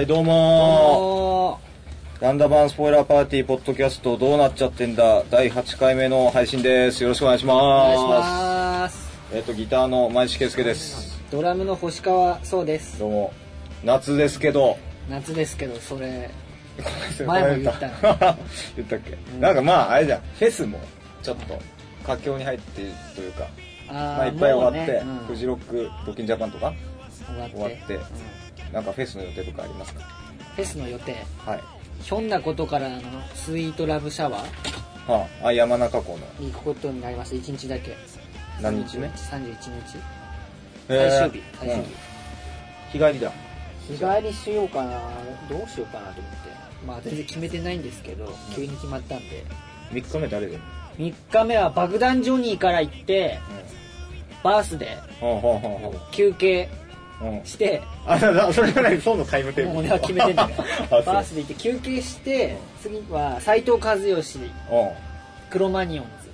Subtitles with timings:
[0.00, 2.24] はい、どうもー。
[2.24, 7.02] ランダバンスポイラーパーティーポッドキャストどうなっちゃってんだ第8回目の配信です。
[7.02, 7.62] よろしくお願いします。
[7.62, 9.10] お願いします。
[9.34, 11.20] えっ、と、ギターの前石圭介です。
[11.30, 12.98] ドラムの星川そうです。
[12.98, 13.32] どうも。
[13.84, 14.78] 夏ですけど。
[15.10, 16.30] 夏ですけど、それ、
[17.18, 17.88] 前前も言った
[18.76, 20.20] 言ったっけ、なんかまあ、あれじゃん。
[20.20, 20.78] フェスも、
[21.22, 21.58] ちょっと、
[22.06, 23.46] 佳境に入っているというか、
[23.90, 26.72] あまあ、いっぱい終わって、ねうんフジロック、ロッキンジャパンとか、
[27.26, 27.54] 終わって。
[27.54, 30.00] 終わってうんなんかフェスの予定とかありますか？
[30.56, 31.16] フェスの予定？
[31.38, 31.60] はい。
[32.02, 33.00] ひょんなことからあの、
[33.34, 34.44] スイートラブシャワは
[35.42, 37.36] あ、あ、山中湖の行くことになりました。
[37.36, 37.96] 1日だけ。
[38.62, 39.98] 何日目 ?31 日。
[40.88, 41.46] えー最終日。
[41.58, 41.90] 最終うん日。
[42.92, 43.32] 日帰りだ。
[43.88, 45.00] 日帰りしようかな、
[45.48, 46.38] どうしようかなと思って。
[46.86, 49.44] まあ全然決めてないんですけど、急に決まったんで。
[49.92, 50.56] 3日目誰で？
[50.56, 50.62] も
[50.98, 53.38] 3日目は爆弾ジョニーから行って、
[54.42, 56.79] バースでほうほうほうほう休憩うん
[57.44, 59.78] して、あ、なそれがない、そうのタイムテーブル。
[59.80, 60.48] 俺は決めてんだよ
[60.90, 64.38] あバースで行って休憩して次は斎藤和義
[65.50, 66.30] クロマニオンズ。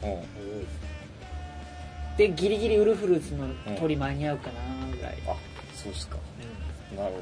[2.17, 3.47] でギリギリウルフルズの
[3.79, 5.35] 鳥間に合うかなぐらい、あ、
[5.75, 6.17] そうっすか。
[6.97, 7.19] なるほ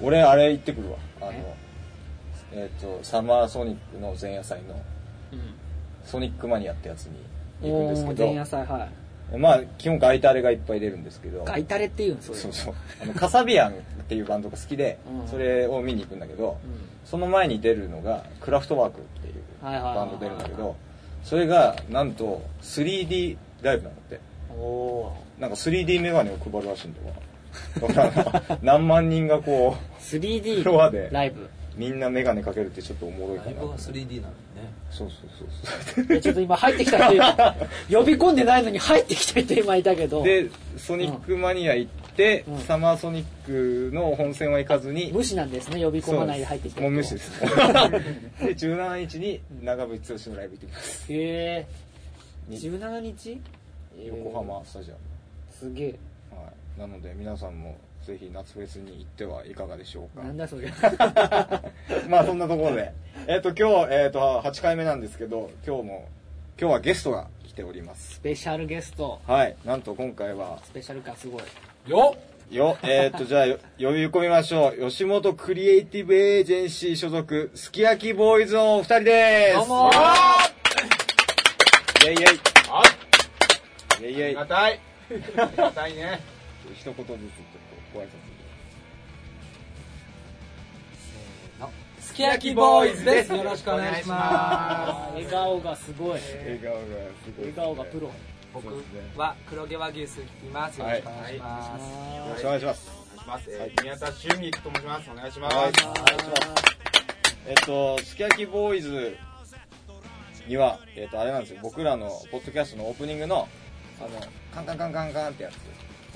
[0.00, 0.06] ど。
[0.06, 0.96] 俺、あれ行ってくるわ。
[1.20, 1.32] あの、
[2.52, 2.68] え？
[2.76, 4.74] っと、サマーソニックの前夜祭の
[5.32, 5.40] うん。
[6.04, 7.12] ソニックマニアってやつに
[7.62, 8.88] 行くんおですけー前夜ど、祭はい
[9.36, 12.74] まあ、基本ガイタレがいっぱい出るんですけど、ガイタレっていうんそれそうそう。
[13.02, 13.74] あの、カサビアンっ
[14.08, 20.74] ていうバンドが好きでう、んそれを見に行くんだけど、うんその前に出るのが、クラフトワークっていうバンド出るんだけど、
[21.22, 24.20] それが、なんと、3D ライブなんだって。
[24.50, 27.14] おおなんか 3D メガネを配るらしいんだわ。
[27.94, 33.50] だから何万人がこう、3D フロアでライブみんなメガネかけるってちょっとおもろいかな。
[33.50, 34.34] ライブが 3D なの？
[34.94, 37.20] そうそうそういやちょっと今入ってきた人
[37.98, 40.24] 呼び込んでないのに入ってきた人今いたけどそう。
[40.24, 47.40] で、ソニックマニア行って、うんサマーソニックの本戦は行かずに、無視なんですね呼び込まないで入ってきた人もう無視です。
[47.42, 47.46] で、
[48.54, 51.12] 17日に長渕剛のライブ行ってきます。
[51.12, 51.66] へえ
[52.48, 53.40] に17日？
[54.06, 55.00] 横浜スタジアム。
[55.58, 55.94] すげえ
[56.30, 56.80] はい。
[56.80, 60.24] なので皆さんもぜひ夏フェスに行ってはいかがでしょうか。
[60.24, 60.68] なんだそれ
[62.08, 62.92] まあそんなところで。
[63.26, 66.08] えっ、と今日、えっ、と、8回目なんですけど、今日も、
[66.60, 68.16] 今日はゲストが来ております。
[68.16, 69.56] スペシャルゲストはい。
[69.64, 71.42] なんと今回は、スペシャル感すごい
[71.86, 72.14] よ
[72.50, 74.90] よ、えっ、と、じゃあ、よ呼び込みましょう。
[74.90, 79.54] 吉本クリエイティブエージェンシー所属、すき焼きボーイズのお二人です。
[79.56, 79.90] どうも
[82.02, 82.24] イェイイェイ。
[82.68, 82.82] は
[83.98, 84.24] いイェイイェイ。
[84.24, 84.80] ありがたい
[85.38, 86.20] ありがたいね
[86.76, 87.53] 一言ずつ
[87.94, 88.08] ご挨拶。
[92.00, 93.32] すき焼きボーイズです。
[93.32, 96.20] よろしくお願いしま笑顔がすごい。
[96.20, 96.86] 笑顔がす
[97.36, 98.10] ごい、笑顔がプロ。
[98.52, 98.84] 僕
[99.16, 100.80] は黒毛和牛スーいます。
[100.80, 102.90] よろしくお願いします、よろしくお願いします。
[102.90, 103.50] お願いします。
[103.50, 105.10] えー宮田俊樹と申します。
[105.10, 105.56] お願いします。
[105.56, 106.74] はい、お願いします。
[107.46, 109.16] えっと、すき焼きボーイズ
[110.46, 113.48] には、えっと、あれなんですよ、僕らのポッドキャストのオープニングの、
[113.98, 114.08] あの、
[114.54, 115.54] カンカンカンカンカンってやつ、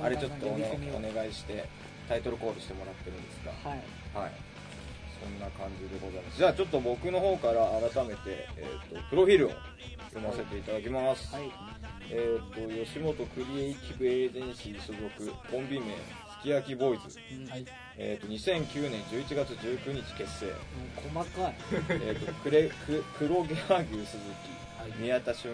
[0.03, 1.65] あれちょっとお,、願いして、
[2.09, 3.79] タイトルコールしてもらってるんですが、はい
[4.15, 4.33] はい。
[5.21, 6.39] そんな感じでございます。
[6.39, 9.51] じゃあちょっと僕の方から改めて、えっと、プロフィールを
[10.15, 11.35] 読ませていただきます。
[11.35, 11.51] はい
[12.11, 17.19] えっ、と、吉本クリエイティブエージェンシー所属、コンビ名、すき焼きボーイズ。
[17.51, 17.67] はい
[17.99, 20.47] えっ、と、2009年11月19日結成。
[21.13, 21.55] 細かい
[21.91, 24.19] えっと、クレ、く黒毛和牛鈴
[24.79, 25.53] はい木、宮田春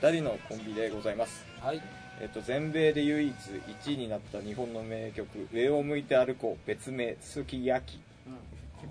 [0.00, 1.46] 菊、2人のコンビでございます。
[1.60, 8.00] はいえっ、と、全米で唯一1位になった日本の名曲、上を向いて歩こう、別名、すき焼き。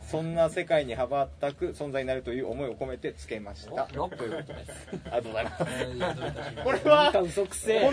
[0.09, 3.87] そんな世界に羽ばたく存在になるという思いを込めてつけました。
[3.97, 4.71] おということです。
[5.11, 6.63] ありがとうございます。
[6.63, 7.91] これは、嘘くせえ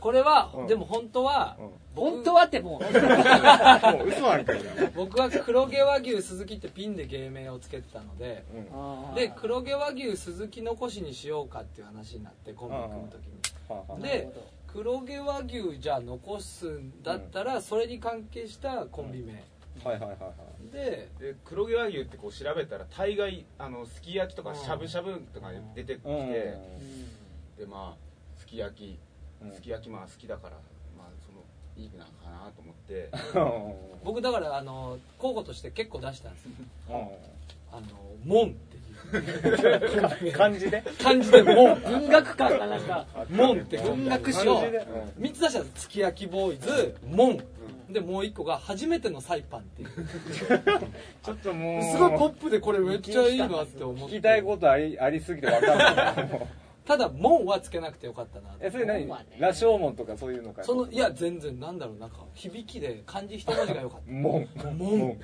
[0.00, 2.82] これは、うんでも本当は、うん僕本当はってもう
[3.92, 4.54] もう嘘なんか。
[4.94, 8.44] 僕は黒毛和牛鈴木ってピンで芸名をつけてたので
[9.14, 13.31] で黒毛和牛鈴木残しにしようかっていう話になってコンビ組む時に
[14.00, 14.28] で
[14.66, 19.44] 黒毛和牛じゃあ残すんだったらそれに関係したコンビ名。
[19.84, 20.32] はいはいはいは
[20.70, 20.72] い。
[20.72, 26.30] でで黒毛和牛ってこう調べたら大概あのすき焼きとかしゃぶしゃぶとか出てきて、うん。
[27.58, 28.98] でまあすき焼き
[29.42, 29.52] うん。
[29.52, 30.56] すき焼きまあ好きだから
[30.96, 31.44] まあその
[31.76, 33.10] いいなのかなと思って。
[34.04, 36.50] 僕だからあの候補として結構出したんですよ。
[36.88, 36.92] う
[37.74, 37.86] あの
[38.24, 38.56] 「門」
[40.32, 40.82] 漢字で？
[41.02, 43.06] 漢字で「門」文学館かなんか。
[43.30, 43.78] 門って。
[43.78, 44.56] 文学史を。
[44.56, 44.86] 漢字で。
[45.20, 46.94] 3つ出したんですすき焼きボーイズ。
[47.06, 47.42] 門。
[47.90, 49.88] でもう一個が初めてのサイパンっていう。
[51.22, 51.82] ちょっともう。
[51.82, 54.16] すごいポップでこれめっちゃいいなって思って。
[54.16, 56.28] 聞きたいことありありすぎて分かんない。
[56.28, 58.50] もうただ門はつけなくてよかったな。
[58.60, 59.08] えそれ何？
[59.38, 64.12] 羅生門とかそういうのかそのいや全然なんだろうなんか響きで漢字一文字が良かった。
[64.12, 64.48] 門。
[64.76, 65.18] 門。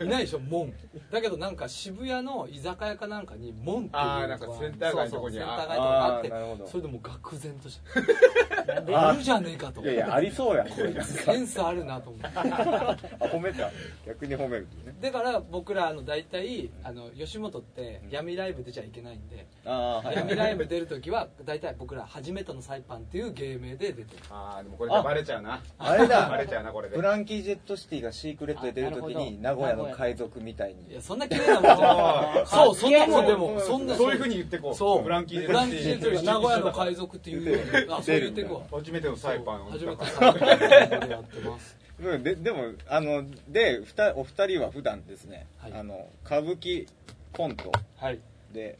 [0.00, 0.72] いないでしょ門。
[1.10, 6.32] だけどなんか渋谷の居酒屋かなんかに門っていうあーなんかセンター街のとこにそうそうセンター街とかあって
[6.70, 9.82] それでもう愕然として あるじゃねえかと。
[9.82, 10.66] いやいやありそうや
[11.04, 12.26] センスあるなと思って。
[12.38, 13.70] あ褒めた。
[14.06, 14.94] 逆に褒めるね。
[15.00, 19.46] だから僕らあの大体あの吉本って闇ライブ出ちゃいけないんで。
[19.64, 24.06] ああはい闇ライブ出るときは大体僕ら初めてのサイパンっていう芸名で出てる。
[24.30, 25.62] ああでもこれじゃバレちゃうな。
[25.78, 26.28] あれだ。
[26.30, 26.96] バレちゃうなこれで。
[26.96, 32.46] フランキー・ジェット・シティがシークレットで出るときに名古屋の海賊みたいいにやそんな綺麗なもんじゃない。
[32.48, 32.74] そう。
[32.74, 34.74] そんなもんでもそんなそういうふうに言ってこう。
[34.74, 35.02] そう。
[35.02, 37.92] フランキー・フランキー・ジェットが名古屋の海賊っていうように。
[37.92, 39.66] あそう言ってくわ初めてのサイパン。
[39.66, 41.00] を初めてサイパン。
[41.00, 42.22] でやってますうん。
[42.22, 45.72] ででもあのでふたお二人は普段ですね、はい。
[45.72, 46.86] あの歌舞伎
[47.32, 48.18] コントはい。
[48.52, 48.78] で、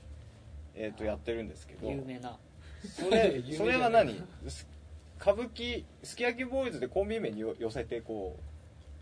[0.75, 2.39] えー、とやってるんですけど有名な。
[2.89, 4.21] それ それは何？
[4.49, 4.67] す
[5.21, 8.37] 歌舞伎すき焼きボーイズでコンビ名によ寄せてこ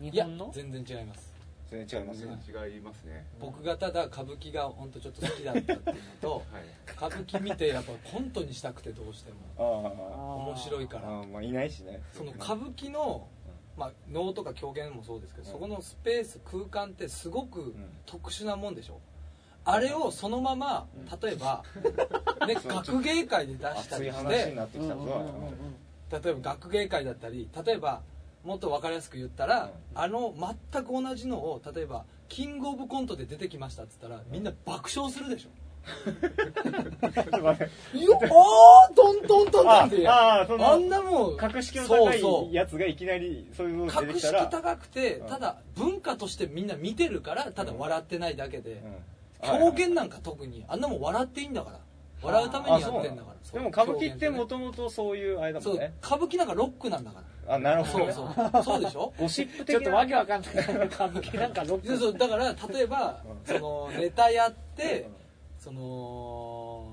[0.01, 0.51] いや日本の？
[0.53, 1.31] 全然違います。
[1.73, 2.39] う全然違いますね。
[2.49, 3.27] 違いますね。
[3.41, 6.65] 僕がただ歌舞伎が本当ちょっと好きだったっていうのと はい。
[6.91, 11.21] 歌舞伎見てやっぱコントにしたくてどうしてもあ面白いから。
[11.21, 12.03] あまあいないしね。
[12.13, 13.29] その歌舞伎の、
[13.77, 15.53] まあ、能とか狂言もそうですけど、うん。
[15.53, 17.75] そこのスペース空間ってすごくん。
[18.05, 19.01] 特殊なもんでしょ
[19.65, 20.87] あれをそのまま
[21.23, 21.63] 例えば、
[22.47, 25.25] ね、学芸会で出したりしてなってきたぞ、
[26.11, 28.01] 例えば学芸会だったり例えば
[28.45, 30.35] もっと分かりやすく言ったら、あの
[30.73, 35.49] 全く同じのを例えばキングオブコントで出てきましたっつったらみんな爆笑するでしょ。
[37.95, 40.09] いやあートントントントンって。
[40.09, 42.53] ああんなもん格式のそ高うそう。
[42.53, 44.41] いやつがいきなりそういうの出て格きたら。
[44.41, 45.27] 式高くてうん。
[45.29, 48.73] ただ文化としてみんな見てるからただ笑ってないだけで。
[48.73, 48.79] うん
[49.43, 51.81] 狂言なんか特にあんなもん笑っていいんだから。
[52.23, 53.51] 笑うためにやってんだから。
[53.53, 57.55] でも歌舞伎ってももともとそういうあれだもね歌舞伎なんかロックなんだから。
[57.55, 58.63] あなるほどそうねそう。
[58.63, 59.13] そうでしょ？
[59.19, 60.51] ゴシップちょっとわけわかんない。
[60.87, 61.89] 歌舞伎なんかロック。
[61.89, 62.19] でそう。
[62.19, 65.09] だから例えばそのネタやって
[65.59, 66.85] その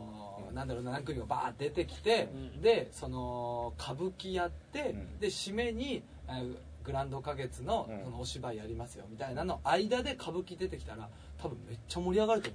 [0.54, 2.62] なんだろうな何組がバー出てきて、うん。
[2.62, 5.20] でその歌舞伎やって、うん。
[5.20, 6.42] で締めにあ
[6.88, 8.04] グランド花月のうん。
[8.06, 12.50] そのお芝居やりますよみたいなの間で歌舞伎出てきたら多分めっちゃ盛り上がると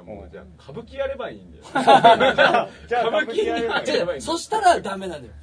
[0.00, 0.18] 思う。
[0.20, 1.64] もう じゃあ歌舞伎やればいいんだよ。
[2.88, 5.34] じゃあ歌舞伎やればいい違う違うそしたらダメなんだよ。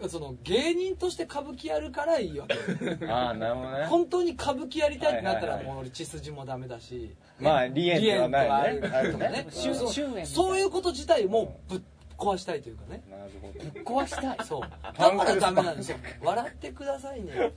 [0.00, 3.86] うその芸人として歌舞伎やるからいいわけん ああなるほどね。
[3.86, 5.74] 本当に歌舞伎やりたいってなったらはいはいはい。
[5.74, 7.14] もう俺血筋もダメだし。
[7.38, 8.50] まあ離縁ではないね。
[8.50, 9.46] 離縁とかあるとかね。
[9.50, 11.80] 春そう春園みたいなそういうこと自体もぶっ
[12.22, 13.02] 壊したいというかね。
[13.10, 13.70] なるほど。
[13.70, 14.46] ぶっ壊したい。
[14.46, 14.60] そう。
[14.82, 15.98] だからダメなんですよ。
[16.22, 17.52] 笑ってくださいね。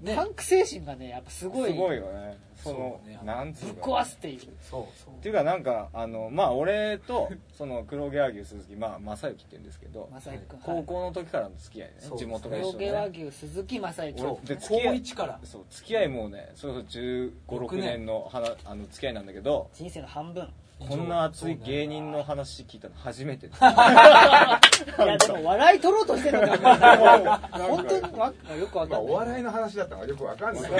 [0.00, 0.16] ね。
[0.16, 1.72] パンク精神がねやっぱすごい。
[1.72, 2.38] すごいよね。
[2.56, 3.20] そのそうね。
[3.24, 4.40] なんつぶっ壊すっていう。
[4.60, 5.14] そうそう。
[5.14, 11.94] っていうかなんかあのまあ俺とその黒毛和牛鈴木まあ正幸って言うんですけど正行君高校の時からの付き合いね。
[12.00, 12.18] そう。
[12.18, 15.40] 地元が黒毛和牛鈴木正行そうで高付き合い一から。
[15.44, 23.60] そう付き合いもうねそれこそ1 5 6年のはなあの付き合いなんだけど人生の半分こんな熱い芸人の話聞いたの初めてです。
[23.60, 27.50] いやでも笑い取ろうとしてるのか。
[27.52, 29.00] 本当にわよくわまあかんない。
[29.00, 30.72] お笑いの話だったのがよくわかんない。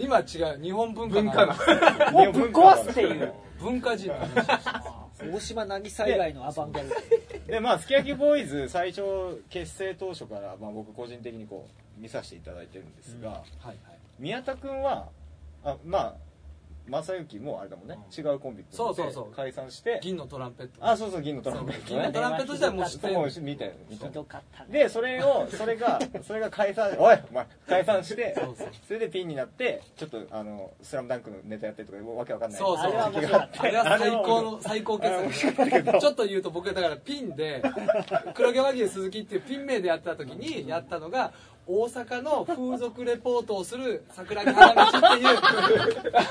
[0.00, 0.22] 今違
[0.56, 1.54] う日本文化文化の。
[2.12, 3.32] もうぶっ壊すっていう。
[3.60, 4.46] 文化人の話
[5.32, 6.88] 大島渚以外のアバンギャル。
[7.46, 13.76] ドでまあすき焼きボーイズ最初結成当初から、まあ、僕個人的にこう見させていただいてるんですが、はいはい。
[14.18, 15.08] 宮田君は
[15.64, 16.14] あまあ
[16.88, 19.34] 正幸もあれだもんね、違うコンビ組んでそうそうそう。
[19.34, 20.00] 解散して。
[20.02, 20.72] 銀のトランペット。
[20.80, 23.14] あそうそう銀のトランペット銀のトランペット自体もう知ってる。
[23.14, 24.78] もう見たよ見たよひどかったね。
[24.78, 28.68] でそれをそれが それが解散おいお前解散してそうそう。
[28.86, 32.60] それでピンになってちょっとあの「スラムダンクのネタやってとかわけわかんない。
[32.60, 32.86] そうそう。
[32.86, 36.00] あれはあれは最高の最高傑作。
[36.00, 37.62] ちょっと言うと僕だからピンで
[38.34, 41.32] 黒毛和牛鈴木っていうピン名でやった時にやったのが
[41.66, 45.38] 大阪の風俗レポートをする桜木花道っていう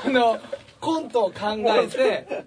[0.06, 0.38] あの
[0.80, 2.46] コントを考えて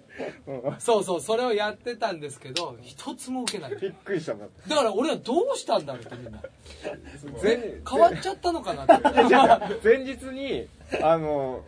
[0.78, 3.76] そうそうそれをやってたんですけど一つも受けない。
[3.76, 6.40] びっくりしたもんだから俺はどうしたんだろうってみんな。
[7.40, 9.28] 全変わっちゃったのかなって。
[9.28, 10.66] じゃあ前日に
[11.02, 11.62] あの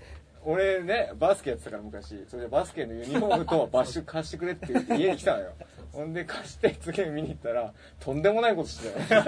[0.44, 5.52] 俺ねバスケやってたから昔それでバスケのユニフォームとバッシュ貸してくれって言って家に来たのよ
[5.92, 7.70] ほんで貸して次見に行ったら
[8.00, 9.22] とんでもないことしてたよ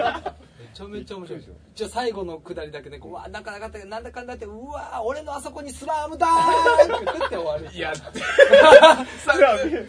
[0.59, 1.39] めちゃめちゃ面白い。
[1.39, 7.67] ですよじゃあ最後のくだりだけねこううわなかなかったけどなんだかんだってうわ俺のあそこにスラムダーンって 言って終わる。
[7.71, 7.93] いや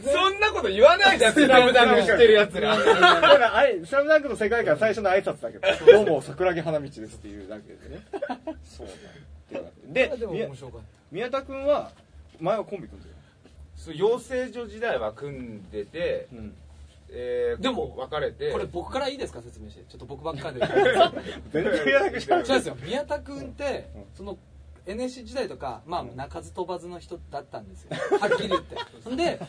[0.04, 2.02] そんなこと言わないじゃんスラムダンク。
[2.02, 8.02] 知ってるやつらだからあれスラムダンクの世界観最初の挨拶だけどどうも桜木花道ですっていうだけでね。
[8.64, 10.09] そうなんで。
[10.09, 10.80] でも宮面白かっ
[11.11, 11.90] 宮田君は
[12.38, 13.14] 前はコンビ組んでる
[13.76, 16.54] そう養成所時代は組んでて、うん
[17.08, 18.48] えーでも別れて。
[18.48, 19.40] たこれ僕からいいですか？
[19.42, 19.84] 説明して。
[19.88, 20.66] ちょっと僕ばっかりで。
[21.52, 22.76] 全然宮田君じゃ違うんですよ。
[22.82, 24.04] 宮田君ってうん。
[24.14, 24.38] その
[24.86, 27.90] NSC 時代とかまあ鳴かず飛ばずの人だったんですよ。
[28.20, 28.76] はっきり言って。
[29.02, 29.40] そんで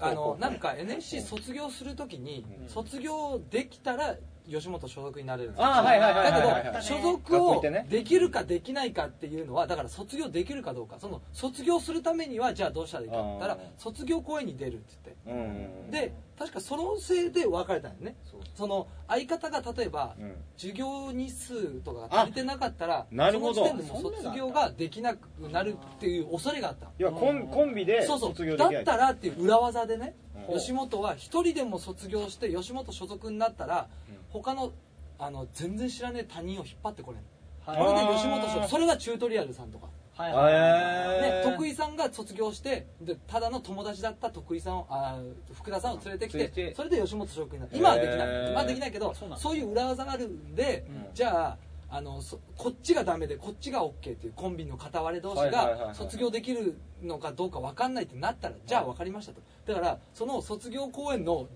[0.00, 4.16] あのなんか NSC 卒業するときに卒業できたら
[4.48, 10.98] 吉本所属になれるんですはいはいだけど所属をできるかできないかっていうのはだから卒業できるかどうか。
[11.00, 15.30] その卒業するためにはじゃあどうしたらいいかって言ったら卒業公演に出るって言って。
[15.30, 15.90] うん。
[15.90, 18.16] で確かそのせいで別れたんよね。
[18.54, 20.34] その相方が例えばうん。
[20.56, 23.66] 授業日数とかが足りてなかったらなるほど。
[23.66, 26.86] その時点でもう卒業ができなくなるっていう恐れがあった。
[26.96, 28.30] 要はコンコンビでそうそう。
[28.30, 28.74] 卒業できない。
[28.76, 30.14] だったらっていう裏技でね
[30.48, 30.58] うん。
[30.58, 34.16] 吉本は一人でも卒業して吉本所属になったらうん。
[34.30, 34.72] 他の
[35.18, 37.24] あの全然知らねえ他人を引っ張ってこれる
[37.66, 38.68] こはいれで吉本所属。
[38.68, 39.88] それがチュートリアルさんとか
[40.20, 41.50] はいえー。
[41.50, 46.74] ね、徳井さんが卒業してでただの友達だった徳井さんをあー福田さんを連れてき連れてて。
[46.74, 48.18] それで吉本所属になる今はできない。
[48.18, 49.42] へー今はできないけどそうなんだ。
[49.42, 51.06] そういう裏技があるんで、うん。
[51.14, 51.58] じゃあ
[51.92, 59.40] あのそこっちがダメでこっちが OK っていうコンビの片割れ同士はいはいはいはいが卒業できるのかどうか分かんないってなったらじゃあ分かりましたと。
[59.66, 61.48] だからその卒業公演の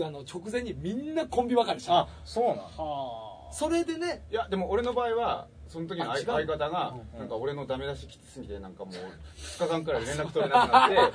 [0.00, 7.18] あの直前にみんなコンビ別れしたあそうなんはそれでねいやでも俺の場合はその時の相相方がうん。
[7.18, 8.94] なんか俺のダメ出しきつすぎてなんかもう
[9.38, 11.12] 2日間くらい連絡取れなくなっ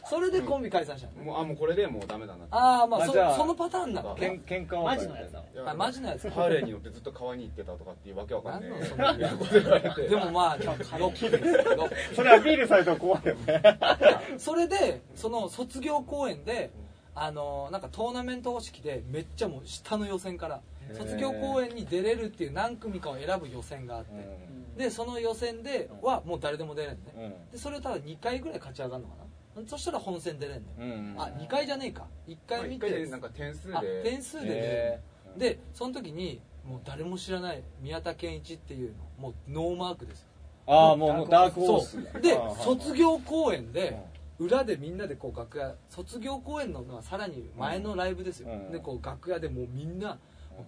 [0.08, 1.14] それでコンビ解散したの？
[1.14, 2.54] てもうあもうこれでもうダメだなって。
[2.54, 5.74] ああまあそあじゃあそのパターンなのけ喧嘩マジのやつだ。
[5.74, 8.10] マジのやつハーレーに乗ってずっと川に行ってたとかって。
[8.10, 13.62] いうわけわかんねえ何のそのでもまあロッキーですけどそれアピールされたら怖いよね。
[14.38, 16.70] それでその卒業公演で
[17.14, 20.60] あのなんかトーナメント方式でめっちゃもう下の予選から
[20.94, 24.54] 卒業公演に出れるっていう何組かを選ぶ予選があって。
[24.76, 27.36] でその予選ではもう誰でも出れるのね。
[27.52, 29.24] でそれをただ2回ぐらい勝ち上がるのかな。
[29.68, 30.74] そしたら本戦出れんのよ。
[30.78, 32.06] うんうんあ2回じゃねえか。
[32.26, 35.00] 1回見一回でてなんか点数あで点数で出れ
[35.34, 38.96] るでその時にもう誰も知らない宮田健一っていうの。
[39.18, 40.26] もうノーマークですよ。
[40.66, 42.02] ああもうダークホース。
[42.20, 43.96] で卒業公演で
[44.40, 48.72] 裏でみんなでこう楽屋卒業公演のまあさらに前のライブですよ、うん。
[48.72, 50.18] でこう楽屋でもうみんな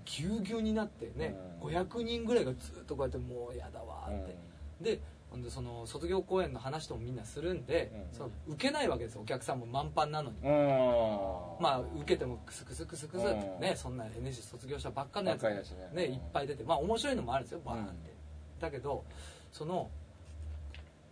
[0.05, 1.69] ぎゅうぎゅうになってね、うん。
[1.69, 4.37] 500人ぐらいがずっとこうやってもうやだわーって、
[4.81, 5.01] で
[5.31, 8.17] ほんでその卒業公演の話ともみんなするんで、うん。
[8.17, 10.49] その受けないわけですよお客さんも満帆なのに、うん。
[11.61, 13.61] まあ受けてもクスクスクスクスってうん。
[13.61, 15.63] ねそんな NSC 卒業したばっかのやつね。
[15.93, 16.65] ねいっぱい出て。
[16.65, 18.61] まあ面白いのもあるんですよバーンって、うん。
[18.61, 19.05] だけど
[19.53, 19.91] その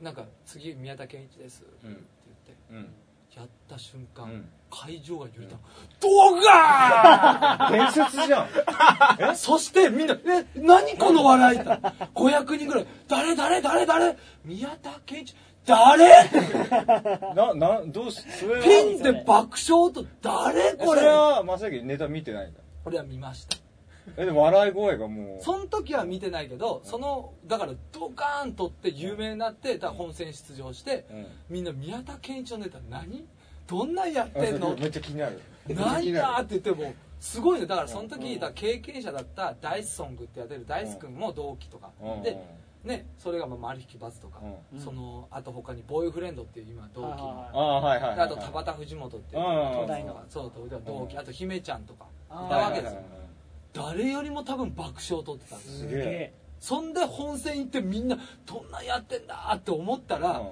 [0.01, 2.95] なんか次宮田健一ですってうん言って、うん。
[3.37, 5.57] やった瞬間、うん会場が揺れた、
[6.01, 8.47] ドガ伝説じゃん。
[9.37, 10.45] そしてみんな「え？
[10.57, 11.71] 何この笑い」って
[12.15, 13.37] 500人ぐらい「誰？
[13.37, 13.63] 誰？
[13.63, 13.87] 誰？
[13.87, 14.17] 誰？
[14.45, 15.35] 宮田健一。
[15.65, 16.29] 誰?
[17.35, 18.63] 」ななどうしそれは。
[18.63, 20.73] ピンで爆笑と「誰？
[20.75, 21.01] これ。
[21.01, 22.61] それは正行ネタ見てないんだ。
[22.85, 23.57] 俺は見ました。
[24.17, 25.43] えでも笑い声がもう。
[25.43, 31.27] その時は見てないけどそのだからドカーンとって有名になってだから本戦出場してうん。
[31.49, 33.27] みんな宮田健一のネタ何？
[33.67, 34.77] どんなんやってんの？
[34.77, 35.41] めっちゃ気になる。
[35.69, 37.67] 何やって言ってもすごいね。
[37.67, 41.91] だからその時だ経験者だったダイスソングってやってるダイス君も同期とか。
[42.01, 42.23] うん。
[42.23, 42.37] で
[42.85, 44.41] ねそれがまあマルヒキバズとか。
[44.73, 44.81] うん。
[44.81, 47.49] そのあと他にボーイフレンドっていう今同期の。
[47.55, 49.43] あと田畑藤本っていう。
[49.43, 50.23] 東大の。
[50.29, 50.53] そう
[50.87, 52.07] 同期あと姫ちゃんとか。
[52.31, 53.01] いたわけですよ
[53.73, 56.33] 誰よりも多分爆笑を取ってたんですすげえ。
[56.61, 58.17] そんで本戦行ってみんな
[58.47, 60.43] どんなんやってんだって思ったら、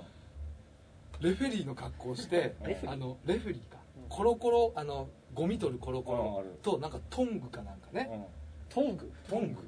[1.22, 3.78] レフェリーの格好をしてあのレフェリーか。
[4.08, 8.24] コロコロあのゴミ取るコロコロとなんかトングかなんかね、うん。
[8.68, 9.10] トング？
[9.30, 9.58] トング。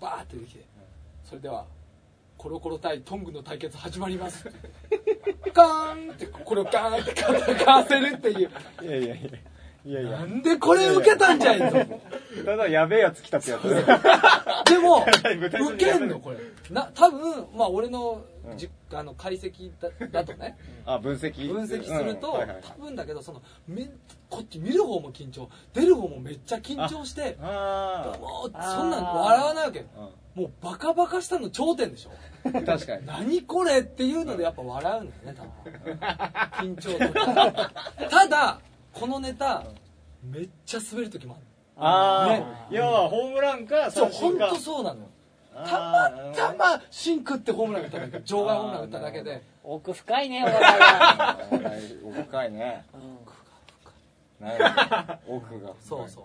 [0.00, 0.64] バーってできて
[1.24, 1.66] それでは
[2.38, 4.48] コロコロ対トングの対決始まります。
[5.52, 8.50] ガーンってこれをガーンって戦わせるっていう。
[8.82, 9.30] いやいやいや
[9.84, 10.10] いやいや。
[10.18, 12.00] なんでこれ受けたんじゃいと。
[12.44, 13.62] ただやべえやつ来たってやつ
[14.70, 15.04] でも
[15.74, 16.38] 受けんのこれ。
[16.70, 18.24] な多分まあ俺の
[18.56, 20.56] じ、あの解析だだとね。
[20.86, 21.52] あ分析？
[21.52, 22.38] 分析すると、うん。
[22.38, 23.90] はいはい多分だけどそのめ
[24.30, 25.50] こっち見る方も緊張。
[25.74, 29.84] 出る方もめっちゃ緊張してあもうそんなん笑わないわけ。
[30.34, 32.10] もうバカバカしたの頂点でしょ。
[32.44, 33.06] うん確かに。
[33.06, 36.74] 何これっていうのでやっぱ笑うんだよね多分。
[36.74, 37.70] 緊張とか。
[38.10, 38.60] ただ
[38.94, 39.64] このネタ
[40.22, 41.36] めっちゃ滑る時も
[41.76, 42.36] ある。
[42.36, 42.44] あね。
[42.46, 44.46] あ要はホームランかそう三振か。
[44.46, 45.08] 本当そうなの
[45.54, 48.20] たまたまシンクってホームラン打っただけ。
[48.24, 49.42] 場外ホームラン打っただけで。
[49.62, 50.64] 奥深いねお笑い。
[50.64, 52.84] は、あー深いね。
[52.94, 53.34] うん
[54.46, 54.64] なる
[55.26, 56.24] ほど奥が そうそう。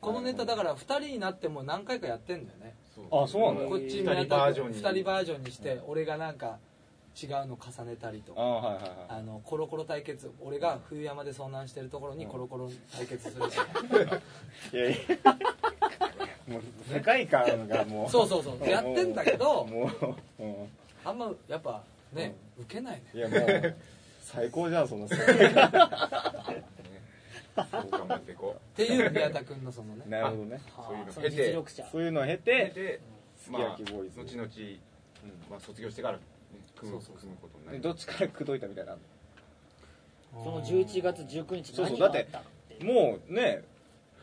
[0.00, 2.74] このネタだから2人になっても何回かやってんだよね。
[3.10, 4.82] あそうなんだこっち二人バージョンに。
[4.82, 6.58] 2人バージョンにして俺がなんか
[7.20, 8.40] 違うの重ねたりとか。
[8.40, 8.90] ああはいはいはい。
[9.08, 13.44] あのコロコロ対決俺が冬山で遭難してるところにコロコロ対決する。
[14.72, 15.32] いやいや。
[16.48, 18.10] もう世界観がもう。
[18.10, 18.68] そうそうそう。
[18.68, 19.90] やってんだけども
[20.38, 20.46] う、う。
[20.46, 20.68] ん
[21.04, 23.04] あんまやっぱね受けないね。
[23.14, 23.74] いやもう
[24.20, 25.70] 最高じゃんその世界観。
[27.54, 30.04] そう頑張っていこっていう宮田君のそのね。
[30.08, 30.60] なるほどね。
[30.74, 31.84] そういうの経て。
[31.90, 33.00] そういうのを経うてで
[33.36, 34.16] すき焼きボーイズ。
[34.16, 34.48] まあ後々
[35.50, 36.24] まあ卒業してからね
[36.82, 38.96] 組むそうそうことになどっちから口説いたみたいな
[40.32, 41.98] その11月19日そうそう。
[41.98, 42.42] 何があったっ
[42.78, 42.84] て。
[42.84, 43.62] もうね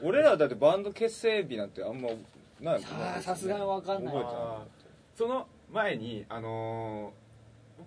[0.01, 2.09] 俺らだってバンド結成日なんてあんま
[2.61, 2.87] ないさ
[3.17, 4.43] あさすがに分かんない覚えてない。
[4.43, 7.13] あーその前にあの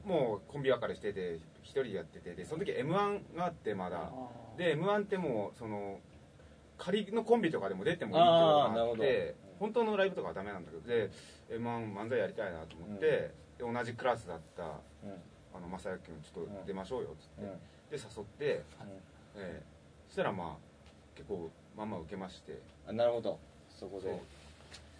[0.04, 3.98] ーもうコンビ別れしてて一人でやっててでその時 m 1があってまだ。
[3.98, 4.10] あ
[4.56, 5.98] で m 1ってもうその
[6.78, 9.02] 仮のコンビとかでも出てもいいってことあーなるほど。
[9.02, 11.10] があって本当のライブとかはダメなんだけどで
[11.50, 13.30] m 1漫才やりたいなと思って、
[13.62, 14.70] で同じクラスだったうん。
[15.54, 17.48] あの正幸君ちょっと出ましょうよっつって、うん。
[17.48, 17.56] で
[17.92, 18.62] 誘って、え
[19.36, 19.62] え。
[20.08, 20.48] そしたらまあ
[21.14, 22.58] 結構まあまあ受けまして。
[22.88, 23.38] あなるほど。
[23.78, 24.18] そこで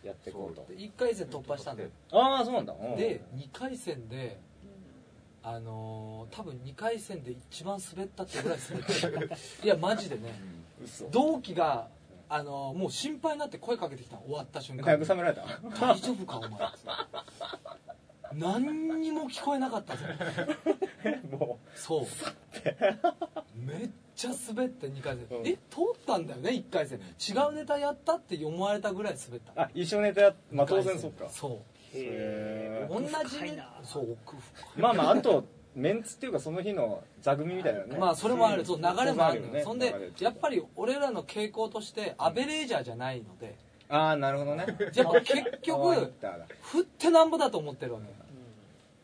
[0.07, 0.65] やっていこうと。
[0.69, 1.89] で1回戦突破したんだよ。
[2.13, 2.75] ああそうなんだ。
[2.75, 2.97] うん。
[2.97, 4.39] で2回戦で
[5.43, 10.39] あのー多分2回戦で一番滑ったってぐらい滑った いやマジでね。
[10.85, 11.09] 嘘。
[11.11, 11.89] 同期が
[12.29, 14.23] あのーもう心配になって声かけてきたの。
[14.23, 15.05] 終わった瞬間に。
[15.05, 15.43] 慰められた。
[15.81, 16.51] 大丈夫かお前
[18.35, 20.05] 何にも聞こえなかったぞ
[21.31, 22.07] もそう。
[23.57, 25.47] めっちゃ滑って2回戦、うん。
[25.47, 26.99] え通ったんだよね1回戦。
[26.99, 29.53] 違うネタやったって思われたぐらい滑った。
[29.63, 31.29] うあ一緒ネタやまあ当然そっか。
[31.29, 31.59] そう。
[31.95, 33.09] へ同じ
[33.83, 34.81] そう奥深い。
[34.81, 37.97] まあまああとメンツっていうかその日の座組みたいなね。
[37.99, 38.65] まあそれもある。
[38.65, 39.65] そう流れもあるのよ。
[39.65, 43.57] そんでやっぱり俺らの傾向としてアベレージャーじゃないので。
[43.89, 44.67] ああなるほどね。
[44.95, 45.95] やっぱ結局
[46.63, 48.22] 振ってなんぼだと思ってるわけ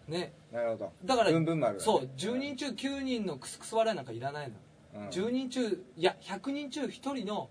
[0.09, 0.33] ね。
[0.53, 0.92] なるほど。
[1.05, 4.55] だからブンブン丸そう10人中9人のクスクス笑いなんかいらないの。
[5.03, 5.09] うん。
[5.09, 7.51] 10人中いや100人中1人の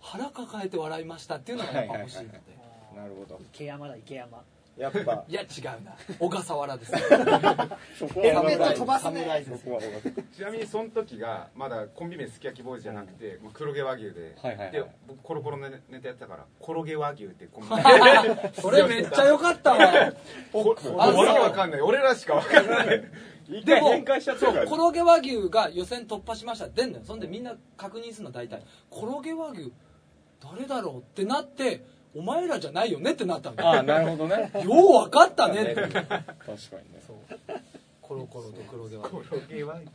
[0.00, 2.40] 腹抱えて笑いましたっていうのがやっぱ欲しいので
[2.96, 3.40] なるほど。
[3.52, 4.42] 池山だ池山
[4.78, 5.24] やっぱ。
[5.28, 5.94] いや違うな。
[6.18, 6.92] 小笠原です。
[7.98, 9.26] そこヘルメットは 飛ばすね。
[10.34, 14.12] ちなみにその時がまだコンビ名すき焼きボーイズじゃなくて、黒毛和牛で、
[14.72, 17.68] で僕コロコロのネネタやってたから 黒毛和牛ってコンビ
[18.60, 20.12] それめっちゃ良かったわ。
[20.52, 21.80] こあそうわけわかんない。
[21.80, 23.04] 俺らしかわかんない。
[23.48, 24.64] 一でも回変換しちゃってるから。
[24.64, 26.68] ね黒毛和牛が予選突破しました。
[26.68, 27.04] 出んのよ。
[27.04, 28.62] そんでみんな確認するの大体。
[28.90, 29.72] 黒毛和牛
[30.40, 31.84] 誰だろうってなって
[32.18, 33.62] お前らじゃないよねってなったの。
[33.62, 34.50] よああなるほどね。
[34.64, 35.74] よう分かったねって。
[35.76, 36.18] 確かにね。
[38.02, 39.86] コロコロと黒毛和牛黒毛和牛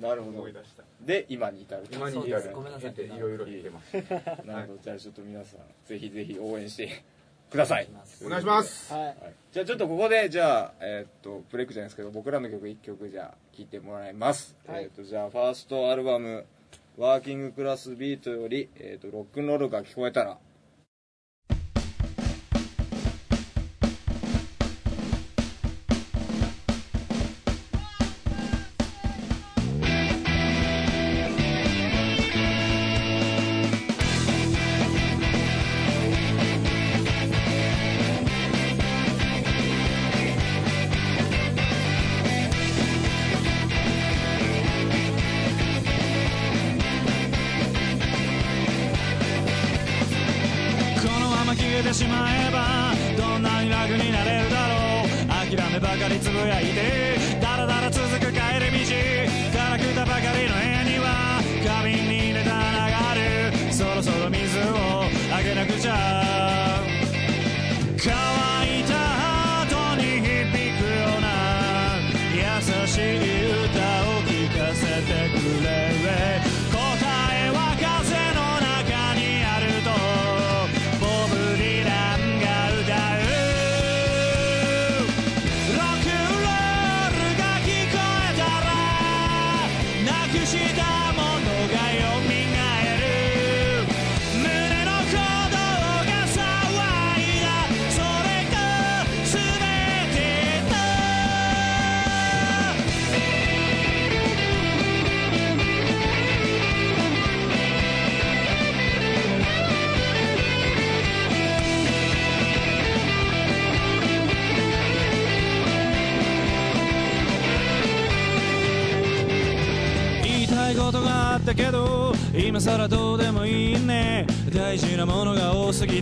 [0.00, 0.38] なるほど。
[0.38, 0.82] 思い出した。
[1.00, 2.50] で今に至る今に至る。
[2.52, 2.92] ごめんなさい。
[2.92, 3.94] ていろいろ言ってます。
[4.44, 4.78] なるほど。
[4.82, 7.04] じゃあちょっと皆さんぜひぜひ応援して
[7.50, 7.88] ください。
[8.24, 8.92] お願いします。
[8.92, 9.02] はい。
[9.04, 9.16] はい。
[9.52, 14.84] じゃあちょっとここでじゃあえーっとブレイクじゃないですけど僕らの曲1曲じゃあ聴いてもらいます、はい。
[14.84, 16.46] えーっとじゃあファーストアルバム
[16.98, 20.38] 「ワーキングクラスビート」より、えーっと「ロックンロールが聞こえたら」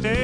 [0.00, 0.23] が多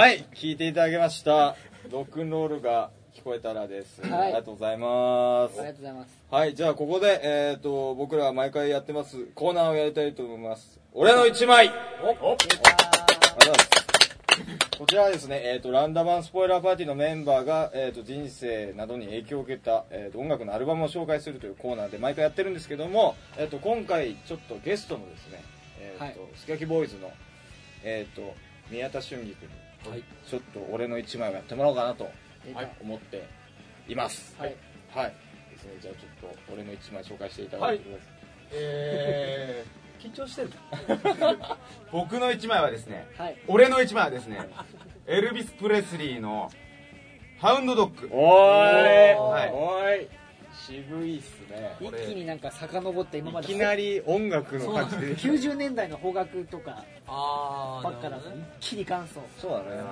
[0.00, 1.56] はい、聞いていただきました。
[1.90, 4.00] ロックンロールが聞こえたらです。
[4.00, 5.66] はいありがとうございますあり。
[5.66, 10.80] がとうございますはい、じゃあここで、えっ、と、僕ら毎回やってますコーナーをやりたいと思います。
[10.94, 11.70] 俺の一枚
[12.02, 12.48] おおあり
[13.46, 13.52] が
[14.72, 25.44] とこちらはですね、えっ、と、ランダマンスポイラーパーティーのメンバーが、えっ、と、人生などに影響を受けた、えっ、と、音楽のアルバムを紹介するというコーナーで毎回やってるんですけども、えっ、と、今回ちょっとゲストのですね、
[25.78, 27.12] えっ、と、はいすき焼きボーイズの、
[27.84, 28.34] えっ、と、
[28.70, 30.02] 宮田俊樹君に、はい。
[30.28, 32.10] ちょっと俺の一枚をやってもらおうかなと
[32.82, 33.28] 思って
[33.88, 34.36] います。
[34.38, 34.56] はい。
[34.94, 35.14] はい。
[35.50, 38.06] ですね、じゃあちょっと俺の一枚紹介していただいてください。
[38.52, 39.64] え
[40.00, 40.50] 緊張してる。
[40.88, 41.56] ー、
[41.92, 43.36] 僕の一枚はですねはい。
[43.46, 44.38] 俺の一枚はですね
[45.06, 46.50] エルビス・プレスリーの
[47.38, 48.08] ハウンドドッグ。
[48.12, 49.50] おーい、はい。
[49.50, 50.19] おーい
[50.66, 51.76] 渋いっすね。
[51.80, 53.46] 一気になんか遡って今まで。
[53.52, 56.84] いきなり音楽の感じで90年代の邦楽とか。
[57.06, 58.28] あばっかだと
[58.60, 59.64] 一気に元祖そうだね。
[59.64, 59.90] これはね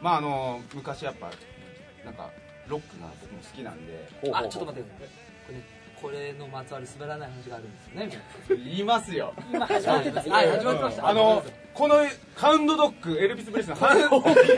[0.00, 1.30] まああの昔やっぱ
[2.04, 2.30] なんか
[2.68, 4.08] ロックが僕も好きなんで。
[4.32, 4.90] あちょっと待って。
[5.46, 5.60] これ
[6.02, 8.06] これのまつわる滑らない話があるんですよね。
[8.06, 8.18] みた
[8.54, 9.32] い言いますよ。
[9.52, 10.20] 今始まってた。
[10.20, 10.50] はい。
[10.50, 11.08] 始まってました。
[11.08, 11.94] あのこの
[12.34, 14.56] ハウンドドッグエルビス・プレスのハウンドすげえ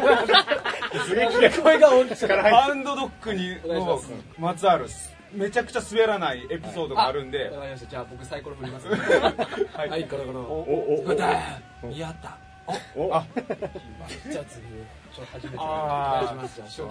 [1.63, 2.27] 声が大きい。
[2.27, 3.57] ハウンドドッグに
[4.39, 4.87] まつわる
[5.33, 7.49] めちゃくちゃ滑らないエピソードがあるんで。
[7.49, 7.87] わかりました。
[7.91, 8.87] じゃあ僕サイコロ振ります。
[9.77, 9.89] はい。
[9.89, 11.15] はいガラガラおおお。
[11.15, 12.39] だやった。
[12.97, 13.27] おあ
[14.31, 14.63] じゃあ次
[15.15, 15.59] ちょっと初めて。
[15.59, 16.83] おあ願いします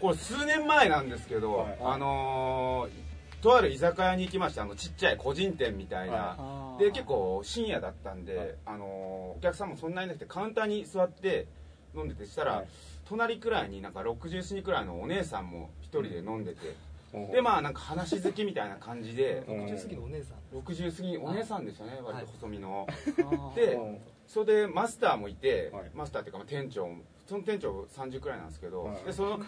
[0.00, 1.78] これ数年前なんですけど、はい。
[1.82, 11.46] あのーとある居酒屋に行きましてあのちっちゃい個人店みたいな、あーで結構深夜だったんで、あのーお客さんもそんなにいなくてカウンターに座って
[11.94, 12.66] 飲んでてしたら、はい
[13.04, 16.76] 隣くらいになんか60過ぎくらいのお姉さんも一人で飲んでて、
[17.12, 19.66] おでまあなんか話好きみたいな感じでうん。
[19.66, 20.58] 60過ぎのお姉さん。
[20.58, 23.98] 60過ぎお姉さんですよね割と細身の、あーでうん。
[24.26, 25.90] それでマスターもいて、はい。
[25.94, 29.04] マスターっていうかまあ店長もその店長30くらいなんですけど、はい。
[29.04, 29.40] でその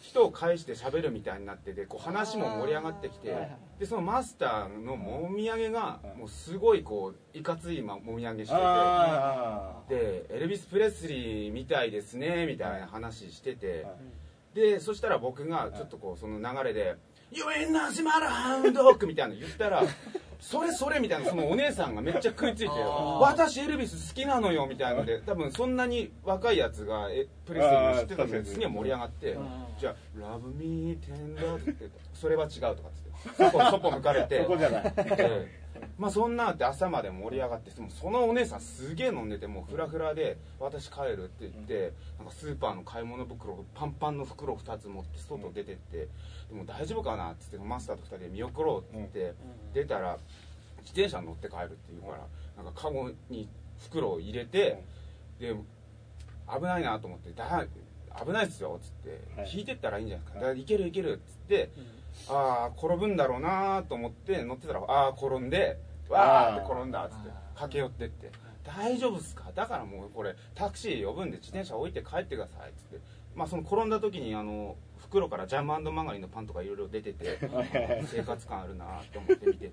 [0.00, 6.18] 人を介して喋るみたいになっててこう話も盛り上がってきて、でそのマスターのもみあげがはい。
[6.18, 13.94] もうすごいこういかついまもみあげしててあでエルビス・プレスリーみたいですねみたいな話してて、はい。
[14.54, 16.96] でそしたら僕がちょっとこうその流れで
[17.32, 19.82] 「「You ain't nothing but a hound dog」みたいなの言ったら
[20.40, 34.42] 「それそれ」みたいなそのお姉さんがめっちゃ食いついてあー「私エルビス好きなのよ」みたいなので多分そんなに若いやつがえプレスリーを知ってたのあーですげえ盛り上がってうん「じゃあ Love me tender」って言ってそれは違うとかっつってそこそこ抜かれて。
[34.42, 34.94] そこじゃない。
[34.96, 35.59] ええ
[36.00, 46.08] まあそんなって朝まで盛り上がってそのお姉さんすげえ飲んでてもうフラフラで「私帰る」って言ってなんかスーパーの買い物袋パンパンの袋2つ持って外出てって
[46.48, 49.34] でも大丈夫かなっつってマスターと2人で見送ろうって言って
[49.74, 50.16] 出たら
[50.78, 52.16] 自転車に乗って帰るって言うか
[52.56, 53.46] らなんかカゴに
[53.78, 54.82] 袋を入れて
[55.38, 55.54] で
[56.50, 57.66] 危ないなと思ってだ
[58.24, 59.50] 危ないっすよっつってはい。
[59.52, 60.52] 引いてったらいいんじゃないですか。
[60.52, 60.64] い。
[60.64, 61.70] けるいけるっつって
[62.28, 65.78] ああ転ぶんだろうなと思って乗ってたらああ転んで
[66.10, 68.30] わーって転んだっつって駆け寄ってって
[68.64, 69.50] 大丈夫っすか？
[69.54, 73.20] だからもうこれタクシー呼ぶんで自転車置いて帰ってくださいっつって。
[73.32, 77.38] まあその転んだ時にあの袋からジャムマガリンのパンとかいろいろ出てて
[78.10, 79.72] 生活感あるなと思って見てて。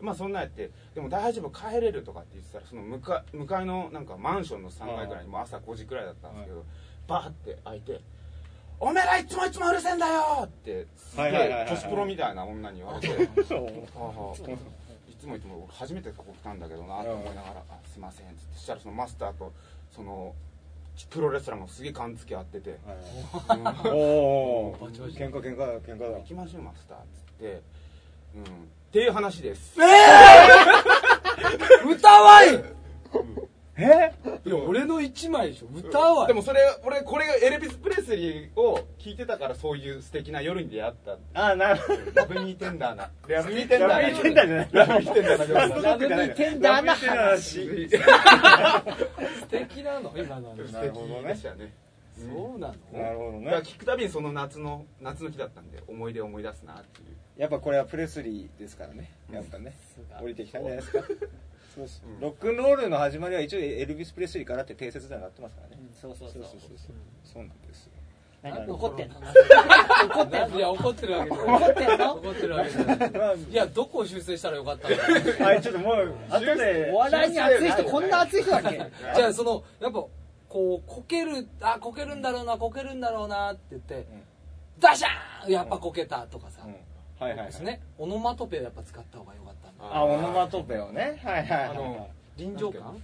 [0.00, 6.64] まあそんなんやってでも大丈夫帰れるとかって言ってたらその向か向かいのなんかマンションの3階ぐらいにもう朝5時くらいだったんですけど
[7.08, 8.00] バーって開いて
[8.78, 13.08] 「おめえらいつもいつもうるせえんだよ!」ってすげえ女子プロみたいな女に言われて
[13.54, 13.60] は
[13.96, 14.50] あはあ。
[14.52, 14.58] い
[15.22, 19.52] つもいつも俺初めてここ来たんだけどなと思いながら「あすいません」っつってそしたらそのマスターと
[19.90, 20.34] その
[21.10, 22.78] プロレスラーもすげえ感付け合ってて。
[23.86, 26.18] おお喧嘩喧嘩だ喧嘩だ。
[26.18, 26.98] 行きましょうマスター。
[26.98, 27.62] っつって。
[28.36, 28.42] うん。
[28.42, 28.46] っ
[28.92, 29.78] ていう話です。
[31.88, 32.62] 歌わい
[33.82, 34.12] え？
[34.44, 35.66] いや俺の一枚でしょ。
[35.74, 41.18] 歌わいでもそれ俺これがエルビス・プレスリーを聞いてたからそういう素敵な夜に出会った。
[41.34, 41.98] あなるほど。
[42.14, 43.10] ラブミーテンダーな。
[43.28, 44.68] ラブミーテンダーなラブミーテンダーじゃない。
[44.72, 47.06] ラブミーテンダーなラブミーテンダーな話。
[47.08, 47.88] 話
[49.40, 50.12] 素敵なの。
[50.16, 51.72] 今のなるほどね敵でしたね。
[52.14, 52.98] そうなの？
[52.98, 53.44] なるほどね。
[53.46, 57.06] だから聞くたびにその夏の夏の日だったんで思い出を思い出すなっていう。
[57.40, 59.10] やっぱこれはプレスリーですからね。
[59.32, 59.74] やっぱね。
[60.20, 61.02] 降りてきたんじゃないですか
[61.74, 66.42] そうす、ロックンロールの始まりは一応エルビス・プレスリーからって定説ではなってますからね、そうそうそう。
[66.42, 66.70] そうそう
[67.24, 67.90] そうなんです
[68.42, 69.14] 何怒ってんの？
[69.20, 70.56] 怒ってんの？
[70.58, 72.12] いや怒ってるわけで怒ってんの？
[72.14, 73.38] 怒ってるわけじゃない。
[73.38, 74.94] いやどこを修正したらよかったの？
[74.96, 74.98] い
[75.42, 76.90] あれちょっともう後で。
[76.92, 78.76] お笑いに熱い人こんな熱い人だっけ？
[79.14, 80.10] じゃあそのやっぱこ
[80.50, 84.04] うこけるあこけるんだろうなこけるんだろうなって言って、うん、
[84.80, 85.52] ダシャーン！
[85.52, 86.74] やっぱこけたとかさ、うん。
[87.22, 87.46] はいはいはい。
[87.46, 89.84] ですねオノマトペをやっぱ使った方がよかったんだ。
[89.96, 91.20] あオノマトペをね。
[91.24, 93.02] はいはいはいあの臨場感？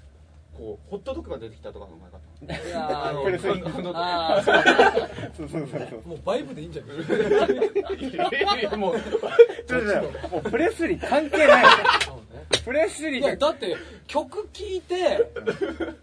[0.56, 2.20] こうホットドッグが出てきたとかの方がよかっ
[2.62, 6.02] たいやあのプレスリンドあーそうそうそうそうそう。
[6.08, 6.96] もうバイブでいいんじゃない
[8.76, 8.96] もう
[9.66, 10.00] ちょっとね
[10.32, 11.64] もうプレスリー関係ない。
[12.64, 13.76] プレスリいーがやだって
[14.08, 15.30] 曲聴いて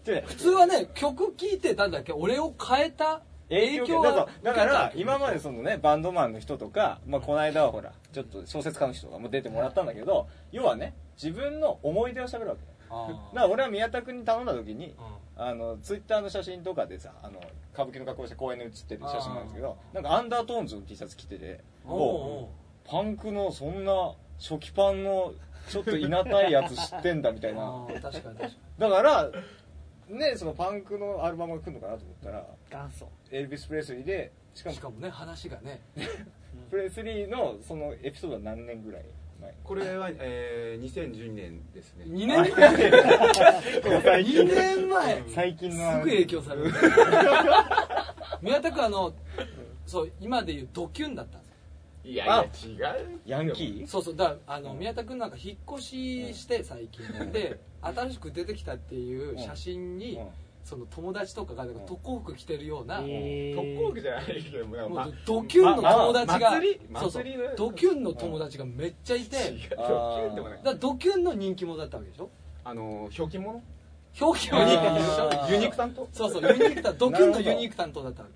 [0.26, 2.12] 普通はね曲聴いてなんだっけ？
[2.12, 12.62] 俺を変えた影響だだから今までそのねバンドマンの人とか、まあ、この間はほらちょっと小説家の人とかも出てもらったんだけど要はね自分の思い出をしゃべるわけ。
[12.88, 17.40] あ だから俺は宮田君に頼んだ時にーあのツイッターの写真とかでさあの
[17.74, 21.60] 歌舞伎の格好して公園で写ってる写真なんですけどなんかアンダートーンズの T シャツ着てて
[22.84, 25.32] パンクのそんな初期パンの
[25.68, 27.86] ちょっといなたいやつ知ってんだみたいな。
[28.00, 28.52] 確かに確かに。
[28.78, 29.30] だから
[30.08, 33.08] ねそのパンクのアルバムが来るのかなと思ったら元祖。
[33.30, 35.80] エルビス・プレスリーでしかもしかもね話がね。
[36.70, 39.04] プレスリーのそのエピソードは何年ぐらい
[39.40, 39.54] 前？
[39.62, 42.04] これは、えー、2012年ですね。
[42.06, 42.36] 2年？
[42.38, 42.48] 前
[44.22, 45.24] ？2年前？
[45.28, 45.76] 最近。
[45.76, 46.72] のすぐ影響される。
[48.42, 49.14] 宮田君あの
[49.86, 51.45] そう今でいうドキュンだったんですよ
[52.06, 53.86] いやいや違うヤンキー？
[53.86, 57.04] そうそうだからあの宮田君なんか引っ越しして最近。
[57.32, 60.26] で 新しく出てきたっていう写真にうん。
[60.64, 66.50] その友達とかがなんか特攻服着てるような、え特攻服じゃないけどもうドキュンの友達が、
[67.02, 67.24] そうそう
[67.56, 70.60] ドキュンの友達がめっちゃいて、違うだかあーでもない。
[70.64, 72.28] らドキュンの人気者だったわけでしょ？
[72.64, 73.62] あのひょうきん者
[74.20, 75.48] 表記あー。
[75.50, 78.34] ユ ユニーク担当そうそうユニーク担ドキュンのユニーク担当だったわけ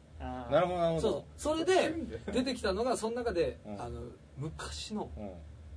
[0.50, 1.24] なるほどなるほそうど。
[1.36, 1.56] そう。
[1.58, 1.94] それで
[2.32, 3.80] 出てきたのがその中で、うん。
[3.80, 4.02] あの
[4.36, 5.20] 昔のう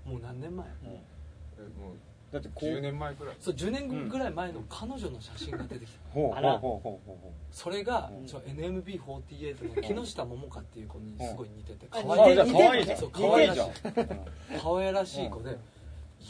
[0.10, 0.12] ん。
[0.14, 0.68] もう何年前？
[0.68, 1.66] うん。
[1.82, 1.96] も
[2.32, 3.36] だってうこう10年前くらい。
[3.40, 6.00] そう10年ぐらい前の彼女の写真が出てきた。
[6.12, 7.18] ほうあらほうほうほうほう。
[7.22, 8.26] ほそれが、うん。
[8.26, 12.98] ちょ NMB48 の木下桃香っていう子にすごい似ててあ可愛いうあじゃあ可愛いじゃん。
[12.98, 13.70] そう可愛いじゃん。
[14.62, 15.58] 可愛らしい子で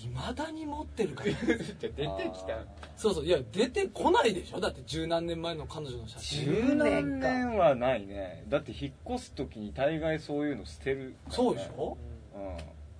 [0.03, 1.31] いまだに持ってるから。
[1.79, 1.97] 出てき
[2.45, 2.57] た。
[2.97, 3.25] そうそう。
[3.25, 4.59] いや出てこないでしょ？
[4.59, 6.45] だって十何年前の彼女の写真。
[6.45, 8.43] 十何年はないね。
[8.49, 11.15] だって引っ越す時に大概そういうの捨てるね。
[11.29, 11.97] そうでしょ？
[12.35, 12.37] う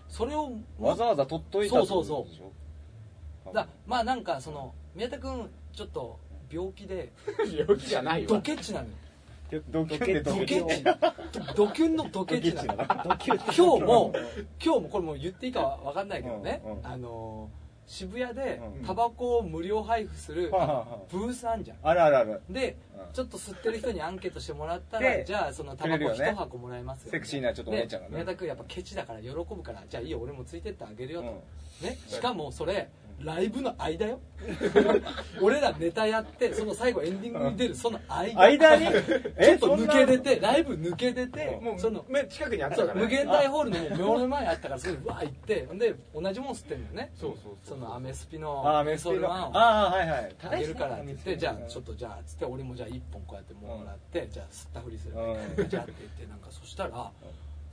[0.10, 6.20] それをんわざわざ取っといたってことそうそうでしょだまあなんかその宮田君ちょっと
[6.52, 7.12] 病気で
[7.58, 8.28] 病気じゃないわ。
[8.28, 8.94] ドケチなのよ
[9.70, 10.84] ドキュンでドキュンチ。
[11.56, 12.10] ドキュンの。
[12.10, 12.54] ドケチ。
[12.54, 14.14] な今日も
[14.64, 18.86] 今日もこれもう言っていいかは分かんないけどね、うんうんあのー渋谷でうん。
[18.86, 20.50] タバコを無料配布する
[21.12, 21.78] ブースあんじゃん。
[21.84, 22.42] あるあるある。
[22.50, 23.14] でうん。
[23.14, 26.32] ちょっと吸ってる人にアンケートしてもらったらで じゃあそのタバコくれるよね。
[26.32, 28.12] 一箱もらえますよ、セクシーなちょっとお姉ちゃんがね。
[28.12, 31.32] で宮田君やっぱケチだから喜ぶからじゃあいいよ俺もついてってあげるよと、う
[31.86, 31.88] ん。
[31.88, 32.90] ね、しかもそれ
[33.22, 34.20] ライブの間よ。
[35.42, 38.42] 俺らネタやってその最後エンディングに出るその間。
[38.42, 38.88] 間に？
[38.92, 42.94] ちょっと抜け出てライブ抜け出てもうその目近くにあったから。
[42.96, 43.80] ね無限大ホールの
[44.16, 50.36] 目の前あったからそれうわ行ってで同じもん吸ってんのよねそうそうそのアメスピのああメソルワンをああはいはい。
[50.44, 57.12] あげるからって言ってじゃあちょっととじゃあつって俺もじゃあ1本こうやってもらってじゃあ吸ったふりするうんじゃあって言ってなんかそしたら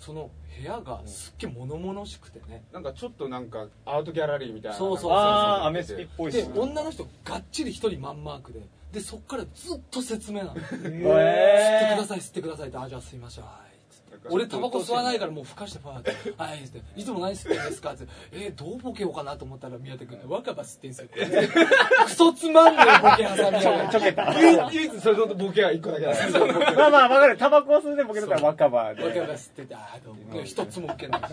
[0.00, 2.64] その部屋がすっげえ物々しくてね。
[2.72, 4.78] なんかちょっとなんかアートギャラリーみたいな。
[4.78, 8.60] そうそうそうああアメスピっぽいしで女の人がっちり一人マンマークで。
[8.92, 10.54] でそっからずっと説明なの。
[10.54, 13.69] 吸ってくえださい吸ってくださいってあじゃあ吸いましょう
[14.28, 21.08] 俺タバコ吸わないからもうふかしてパーって「はい」って「いつも何吸ってんですか?」って「えー、どうボケようかなと思ったら宮田君が若葉吸ってんすよ」
[22.04, 24.34] クソつまんねえボケ挟みやちょけた。
[24.70, 26.12] 唯一それのボケは一個だけだ。
[26.76, 29.02] まあまあわかるタバコを吸うでボケだったら若葉で。
[29.04, 30.42] 若葉吸っててあーどうも。
[30.44, 31.20] 一つも受けない。
[31.22, 31.26] し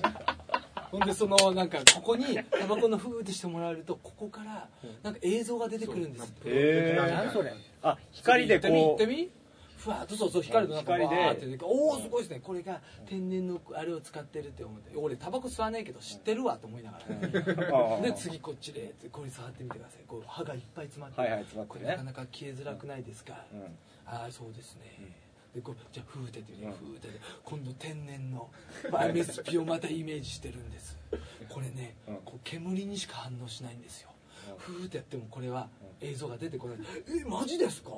[0.92, 4.68] ほんでそのなんかここにタバコのフーってしてもらえるとここから
[5.04, 9.30] なんか映像が出てくるんですってへえ何それあ光で行ってみ行こうってみ？
[9.78, 12.40] ふわっとそうそう光るとなんかわ光でおおすごいですね。
[12.44, 14.98] これが天然のあれを使ってるって思って。
[14.98, 18.02] 俺タバコ吸わねえけど知ってるわと思いながら、 ああ。
[18.02, 20.04] で次こっちでってこれ触ってみてください。
[20.08, 21.80] こう歯がいっぱい詰まってはいはい詰まってね。
[21.80, 23.62] これなかなか消えづらくないですか、うん。
[24.06, 24.82] ああそうですね、
[25.54, 28.50] でこうじゃあフーテって言うね、フーテで今度天然の
[28.84, 30.98] MSP をまたイメージしてるんです。
[31.50, 32.16] これね、うん。
[32.26, 34.10] こう煙にしか反応しないんですよ、
[34.58, 35.70] フーってやってもこれは
[36.02, 36.78] 映像が出てこない、
[37.22, 37.92] えマジですか？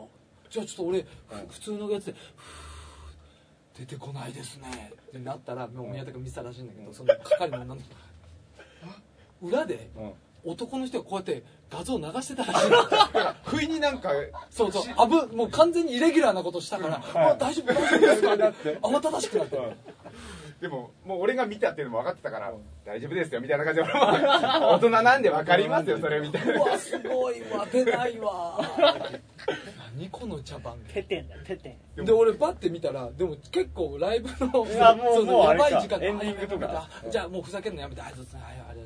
[0.49, 1.05] じゃあちょっと俺、
[1.49, 2.15] 普通のやつで
[3.77, 4.91] 出てこないですね。
[5.09, 7.95] ってなったらもう宮田君見てたらしいんだけど、その係の女の人
[9.41, 10.13] 裏でうん。
[10.45, 12.77] 男の人がこうやって画像流してたらしいの。
[13.43, 14.09] 不意になんか
[14.49, 19.57] そうそう、あぶ、もう完全にイレギュラーなことしたから、あ大丈夫、大丈夫ですかって、 慌ただしくなって。
[20.61, 22.53] でももう俺が見たっていうのも分かってたから
[22.85, 28.59] 大丈夫ですよみたいな感じで 大人なんで分かりますよそれみたいうなわ、すごいわ、出ないわ。
[29.95, 30.77] 何この茶番。
[30.93, 34.95] ペテンだペテンで、俺パッて見たら、でも結構ライブの、いや
[35.55, 36.89] ばい時間エンディングとか。
[37.09, 38.81] じゃあもうふざけるのやめて、はい、そうですね、はい、あり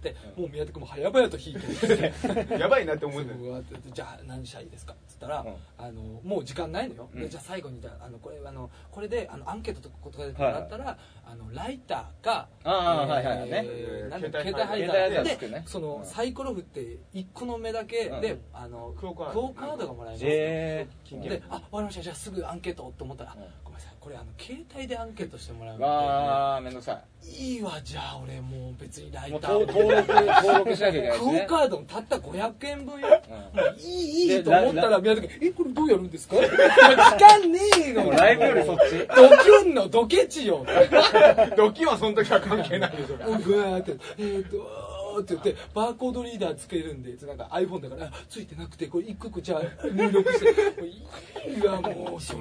[0.00, 2.58] って、もう宮田君も早々と弾いて。
[2.58, 3.28] やばいなって思うん。
[3.28, 4.94] だよじゃあ何したらいいですか？
[4.94, 5.54] っつったら、うん。
[5.78, 7.28] あのもう時間ないのよ、でうん。
[7.28, 15.64] じゃあ最後にじゃああのこれあのこれであのアンケートとかことかでもらったら、あのライターか携帯携帯ハイダ携帯ハイダーーでね。
[15.66, 16.06] その、うん。
[16.06, 18.40] サイコロ振って1個の目だけで、うん。
[18.52, 22.02] あのクオカードがもらえます、えであわかりました。
[22.02, 23.36] じゃあすぐアンケートと思ったら、
[23.80, 29.52] さいこれあの携帯でアンケートしてもらうー、のわあめんどくさでいいわじゃあ俺もう別にライター。
[29.60, 33.58] 登登録登録しなきゃいけないクオカードもたった500円分よ、うん。
[33.58, 36.36] もういいいでいと思ったら宮崎君えこれどうやるんですか？
[36.36, 38.10] 時間ねえの。
[38.10, 40.64] ライブよりそっちドキュンのドケチよ。
[41.56, 43.16] ドキはその時は関係ないでしょ。
[43.16, 43.96] うわーって。
[44.18, 44.90] えー、っと
[45.20, 50.80] って言ってバーコードリーダーつけるんでなんか iPhone だからあついてなくてこれ一個一個じゃあ入力して。
[50.80, 52.40] もういいわもうそれ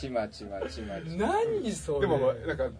[0.00, 1.00] ちまちまちまちま。
[1.00, 2.00] ちまちま何それ。
[2.00, 2.70] でもなんか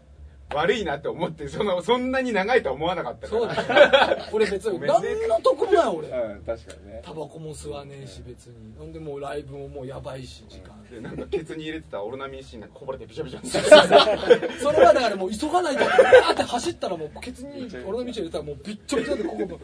[0.54, 3.40] 悪いなって思ってそのそんなに長いとは思わなかったから。
[3.40, 4.88] そうだよ俺別に 何
[5.28, 6.08] の得もない俺。
[6.08, 7.02] うん確かにね。
[7.04, 8.74] タバコも吸わねえし別に。
[8.78, 10.72] ほんでもうライブももうやばいし時間。
[10.90, 15.84] でなんかケツに入れてたオロナミン C なんかこぼれてびしょびしょに それはだからもう急がないと。
[15.84, 19.58] バーって走ったらもうケツに俺の道入れたらもうびっちょびちょでここも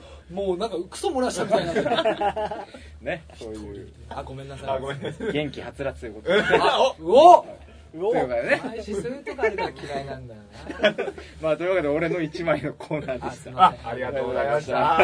[0.49, 2.01] もうなんかクソ漏らしたみたいにな。
[2.01, 3.25] ってね。
[3.39, 4.71] そういうあごめんなさい。
[4.71, 5.33] あごめんなさい。
[5.33, 6.43] 元気はつらつということで。
[6.61, 7.47] あうお
[7.93, 11.13] ということでね配信するとかあるから嫌いなんだよな。
[11.43, 13.49] まあというわけで俺の一枚のコーナーであしたす。
[13.51, 14.99] いませんありがとうございました。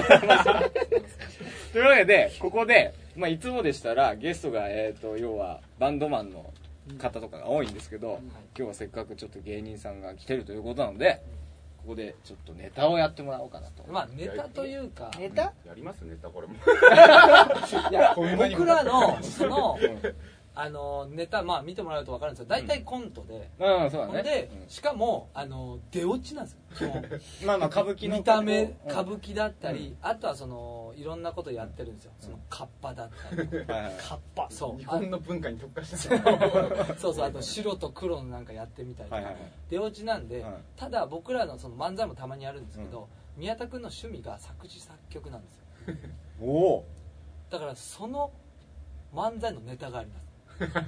[1.73, 6.51] というわけでここで、まあ、いつもでしたらゲストが、えー、と要はバンドマンの
[6.97, 8.21] 方とかが多いんですけど、
[8.57, 11.21] 今日はせっかくちょっと芸人さんが来てるということなので
[11.83, 15.11] ここでちょっとネタをやってもらおうかなと、まあネタというか。
[15.19, 15.43] ネタ？
[15.43, 16.55] やりますネタこれも。
[16.55, 19.79] いや僕らのその
[20.61, 22.47] あのネタまあ見てもらうと分かるんですよ。
[22.49, 24.23] 大体コントで、うんそうだね。
[24.25, 26.91] で、しかもあの出落ちなんですよ。
[27.47, 28.71] まあまあ歌舞伎の見た目うん。
[28.91, 32.13] 歌舞伎だったり、あとはそのいろんなことやってるんですよ。
[32.19, 33.49] そのカッパだったり。
[33.49, 33.75] カ
[34.17, 34.49] ッパ。
[34.51, 34.79] そう。
[34.79, 36.17] 日本の文化に特化した。
[36.17, 39.43] あそうそうあと白と黒のなんかやってみたりとか、はいはいはい。
[39.71, 45.45] 出落ちなんで、はいただ僕らのその漫才もたまにやるんですけど、宮田君の趣味が作詞作曲なん。
[45.45, 45.65] ですよ
[46.41, 46.45] お
[46.79, 46.85] お
[47.51, 48.31] だからその
[49.15, 50.28] 漫才のネタがあります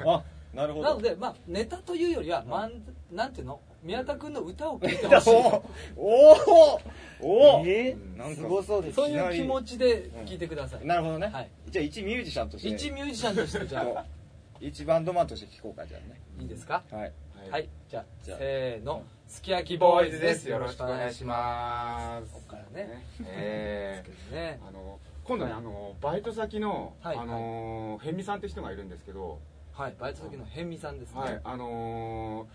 [0.07, 0.23] あ
[0.55, 0.89] なるほど。
[0.89, 2.73] なのでまあネタというよりは、まん
[3.13, 3.61] なんていうの？
[3.83, 5.31] 宮田君の歌を聴いてほしい。
[5.97, 6.81] おお
[7.23, 11.51] おおえなんかすごそうですそういう気持ちで聴いてください、なるほどね、はい。
[11.71, 12.69] じゃあ一ミュージシャンとして。
[12.69, 14.05] 一ミュージシャンとしてじゃあ。
[14.61, 16.21] 一バンドマンとして聞こうかじゃあね。
[16.39, 16.83] いいですか？
[16.91, 17.13] はい。
[17.51, 18.39] はい、じゃあじゃあ。
[18.39, 19.03] せーの。
[19.27, 20.47] すき焼きボーイズです。
[20.51, 22.35] よろしくお願いします。
[22.35, 23.07] ここからね。
[23.25, 24.61] えですけどね。
[24.63, 27.17] ーあの今度ねあのバイト先のはい。
[27.17, 29.39] あの辺見さんって人がいるんですけど
[29.73, 32.47] はいバイト先の辺見さんですね、はいあの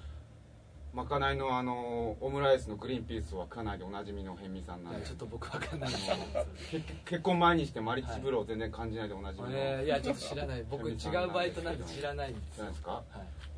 [0.94, 5.06] まかないのあのオムライスのグリーンピースは食わないでおなじみの辺見さんなんで。
[5.06, 5.90] ちょっと僕わかんない。
[5.92, 10.64] 結 結婚前にしてマリッジブローを全然感じないでおなじみの、えーいやちょっと知らない。
[10.70, 12.92] 僕違うバイトなんで知らないんですですか？
[12.92, 13.04] はい。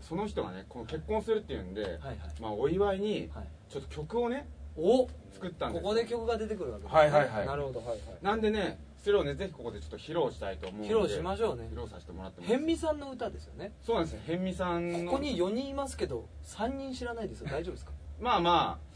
[0.01, 2.17] その人がねこの結婚するっていうんで、はいはい。
[2.41, 3.47] まあ、お祝いにはい。
[3.69, 6.99] ちょっと曲をねお作ったんですここで曲が出てくるわけですね。
[6.99, 7.45] はいはいはい。
[7.45, 7.99] なるほどはいはい。
[8.23, 10.93] なんでねそれをねぜひここでちょっと披露したいと思うんで。
[10.93, 11.69] 披露しましょうね。
[11.71, 13.71] 披露させてもらっても辺見さんの歌ですよね。
[13.81, 14.19] そうなんですよ。
[14.25, 15.11] 辺見さんの。
[15.11, 17.47] ここに4人いますけど3人知らないですよ。
[17.49, 17.93] 大丈夫ですか？
[18.19, 18.87] まあまあ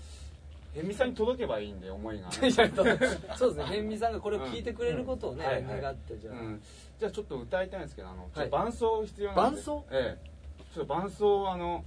[0.74, 2.30] 辺見さんに届けばいいんで思いが。
[2.36, 2.62] そうです
[3.56, 3.64] ね。
[3.64, 5.82] 辺見さんがこれを聞いてくれることをね、うんはいはい。
[5.82, 6.62] 願ってじゃあ、うん、
[7.00, 9.62] じゃあちょっと歌いたいんですけどあの、伴奏必要なんで。
[9.62, 9.86] 伴奏？
[9.92, 10.30] ええ。
[10.74, 11.86] ちょっと伴奏をあの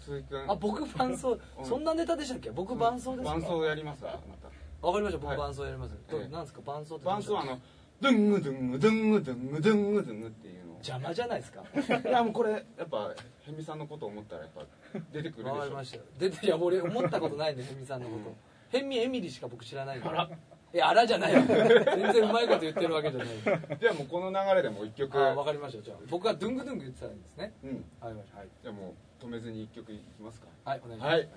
[0.00, 0.44] 鈴木君。
[0.50, 1.38] あ僕伴奏？
[1.58, 1.64] うん。
[1.64, 2.50] そんなネタでしたっけ？
[2.50, 3.30] 僕伴奏ですか？
[3.30, 4.53] 伴奏やりますあまた
[4.84, 5.18] わかりました。
[5.18, 5.38] 僕はい。
[5.38, 6.24] 伴奏やります、どえ。
[6.24, 6.60] えなんですか？
[6.64, 7.58] 伴奏って伴奏はあの
[8.00, 10.72] ドゥングドゥングドゥングドゥングドゥングドゥングっていうの。
[10.72, 11.62] を邪魔じゃないですか？
[12.08, 14.64] いやもうこれやっぱ辺見さんのことを思ったらやっぱ
[15.12, 15.52] 出てくるでしょ。
[15.54, 15.96] わかりました。
[15.98, 18.36] よ出ていや俺思ったことないんで辺見さんのこと、うん
[18.72, 20.08] 辺見エミリしか僕知らないんで。
[20.08, 20.28] あら。
[20.72, 21.42] いやあらじゃないよ。
[21.46, 23.28] 全然うまいこと言ってるわけじゃない
[23.78, 25.16] じゃあもうこの流れでもう一曲。
[25.16, 25.82] あわかりました。
[25.84, 27.52] じゃあ僕はドゥングドゥング言ってたんですね。
[27.62, 27.70] うん。
[27.70, 30.48] はいわかりましじゃあもう止めずに一曲いきますか。
[30.64, 31.12] たはいお願いします。
[31.12, 31.28] はい。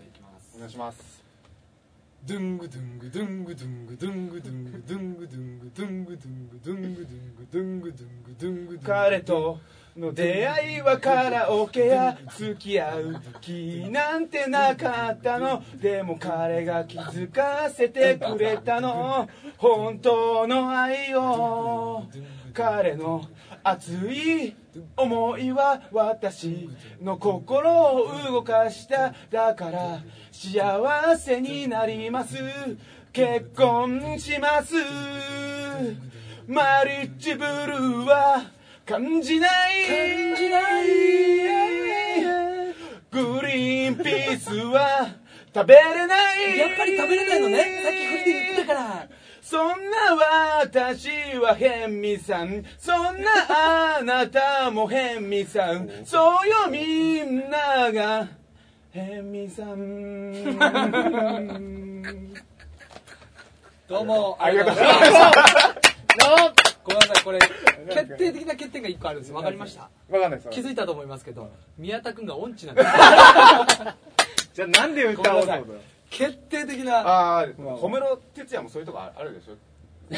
[0.56, 1.27] お願いします
[2.26, 9.60] ドゥングドゥングドゥングドゥングドゥングドゥングドゥングドゥングドゥングドゥングドゥングドゥングドゥングドゥングドゥング彼と
[9.98, 15.64] の出会いはカラオケや付き合う気なんてなかったの。
[15.82, 19.28] でも彼が気づかせてくれたの。
[19.58, 22.04] 本当の愛を。
[22.54, 23.24] 彼の
[23.64, 24.56] 熱い
[24.96, 26.70] 思いは私
[27.02, 30.02] の心を動かしただから
[30.32, 32.36] 幸せになります。
[33.12, 34.76] 結婚します。
[36.48, 38.52] マリッジブルーは
[38.86, 39.52] 感じない。
[39.88, 40.88] 感じない
[43.12, 45.10] グリーンピースは
[45.54, 46.58] 食べれない。
[46.58, 47.58] やっぱり食べれないのね。
[47.84, 49.08] さっき振りで言ってたから。
[49.50, 50.14] そんな
[50.62, 52.66] 私はヘンミさん。
[52.78, 55.90] そんなあなたもヘンミさん。
[56.04, 58.28] そうよみんなが。
[58.92, 60.44] ヘンミさん。
[63.88, 64.36] どうも。
[64.38, 65.76] ありがとうございました
[66.84, 67.24] ごめんなさい。
[67.24, 69.34] これ決定的な欠点が1個あるんです。
[69.34, 69.84] わかりました？
[70.14, 70.50] わかんないです。
[70.50, 72.88] 気づいたと思いますけど宮田君が音痴なんです。
[74.56, 75.76] じゃあなんで歌おうと思ったの？
[76.10, 76.98] 決定的な。
[77.00, 77.48] ああ。
[77.48, 79.56] 小室哲也もそういうとこあるでしょ？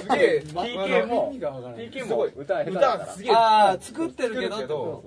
[0.00, 0.42] すげえ。
[0.44, 3.04] TK も TK も歌下手だから。
[3.04, 3.32] 歌すげえ。
[3.34, 5.02] あー作ってるけど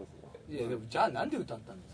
[0.49, 1.93] 作いやでもじゃあなんで歌ったんです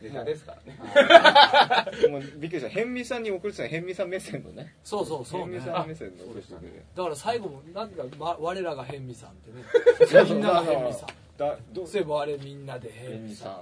[0.00, 2.08] ネタですからね。
[2.08, 2.68] もうびっくりした。
[2.70, 4.74] 辺見さんに送ってたの辺見さん目線のね。
[4.84, 5.58] そうそうそうね。
[5.58, 10.24] 辺見さん目線の送ってくれだから最後もなんか、ま、我らが辺見さんってね。
[10.24, 11.08] みんなが辺見さん。
[11.36, 13.60] だどそういえばあれみんなで辺辺見さ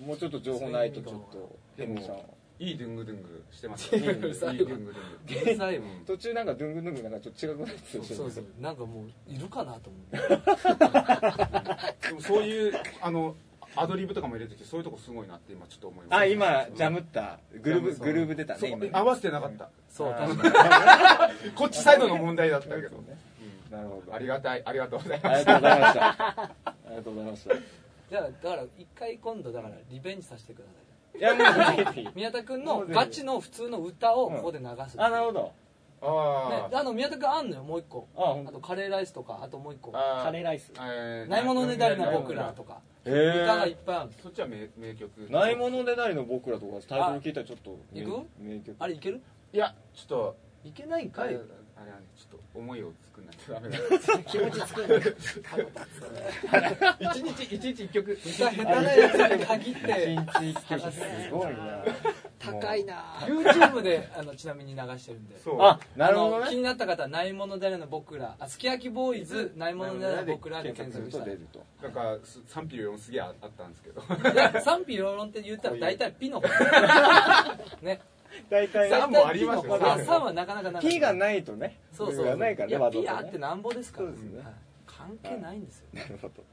[0.00, 0.04] ん。
[0.04, 1.56] んもうちょっと情報ないとちょっと。
[1.76, 3.94] で辺見さんもいいドゥングドゥングしてます。
[3.94, 4.92] よいいドゥングドゥング。
[4.92, 10.18] ドゥング天才よ途中なんかドゥングドゥングなんかちょっと違くなってたそうそうそうなんかもういるかなと思って
[12.08, 13.36] でもそういうあの
[13.76, 16.18] アドリブとかも入れてきてそういうとこすごいなって今ちょっと思います。
[16.18, 17.38] あ今ジャムった。
[17.62, 18.98] グルーブグルーブ出たね今。
[18.98, 19.70] 合わせてなかった。
[19.88, 21.50] そう確かに。
[21.54, 23.02] こっちサイドの問題だったけど
[23.70, 24.14] なるほど。
[24.14, 24.62] ありがたい。
[24.64, 26.08] ありがとうございありますがとうございました。
[26.08, 26.54] あ
[26.90, 27.54] りがとうございました。
[28.08, 30.77] じゃあだから一回今度だからリベンジさせてください
[31.16, 35.52] いやもうぜひ宮田君のガチの普通の歌をここで流す、あなるほど。
[36.00, 38.06] あね、あの宮田君あんのよもう一個。
[38.16, 39.90] あ本当あとカレーライスとかあともう一個。
[39.94, 40.72] あカレーライス。
[40.76, 42.80] えーないものねだりな僕らとか。
[43.04, 45.10] へ歌がいっえぱいあるそっちは名名曲。
[45.30, 48.26] ないものでなりの僕らとかタイトル聞いたらちょっと行く？
[48.40, 48.76] 名曲。
[48.78, 49.20] あれいける？
[49.52, 50.36] いやちょっと。
[50.64, 51.38] いけないんかい
[51.80, 53.78] あれはねちょっと思いを作んないとダメだ。
[54.24, 55.16] 気持ち作る
[57.00, 61.00] 一日一日一曲歌下手なやつに限って一日一曲 す
[61.30, 61.84] ごいな。
[62.40, 65.38] 高いな YouTube であのちなみに流してるんで。
[65.38, 66.46] そうあなるほどね。
[66.50, 68.34] 気になった方はないものであるの僕ら。
[68.40, 71.48] あすき焼きボーイズないものであるの僕らで検索したらいと出る。
[71.52, 74.02] となんかす賛否両論すげえああったんですけど。
[74.34, 76.48] や賛否両論って言ったら大体ピの方
[77.82, 78.00] ね
[78.50, 79.74] 大体さんもありますよ。
[79.74, 81.78] あ3はなかなかなか P がないとね。
[81.92, 82.24] そうそう。
[82.26, 84.06] がないからねいやわざと P ねあってなんぼですから。
[84.06, 84.38] そうですね。
[84.42, 84.54] はい。
[84.86, 85.86] 関係ないんですよ。
[85.92, 86.44] なるほど。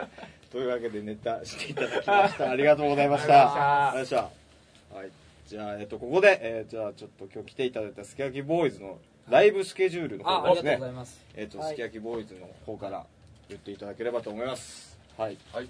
[0.50, 2.50] というわけでネタしていただきました。
[2.50, 3.90] ありがとうございました。
[3.90, 5.22] ありがとうございました。
[5.46, 11.20] じゃあ、えっと、ここで、えーじゃあちょっと今日来ていただいたすき焼きボーイズのライブスケジュールのあありがとう方ですねございます。
[11.36, 13.06] えっと、はいすき焼きボーイズの方から
[13.48, 14.98] 言っていただければと思います。
[15.18, 15.36] はい。
[15.52, 15.68] はい。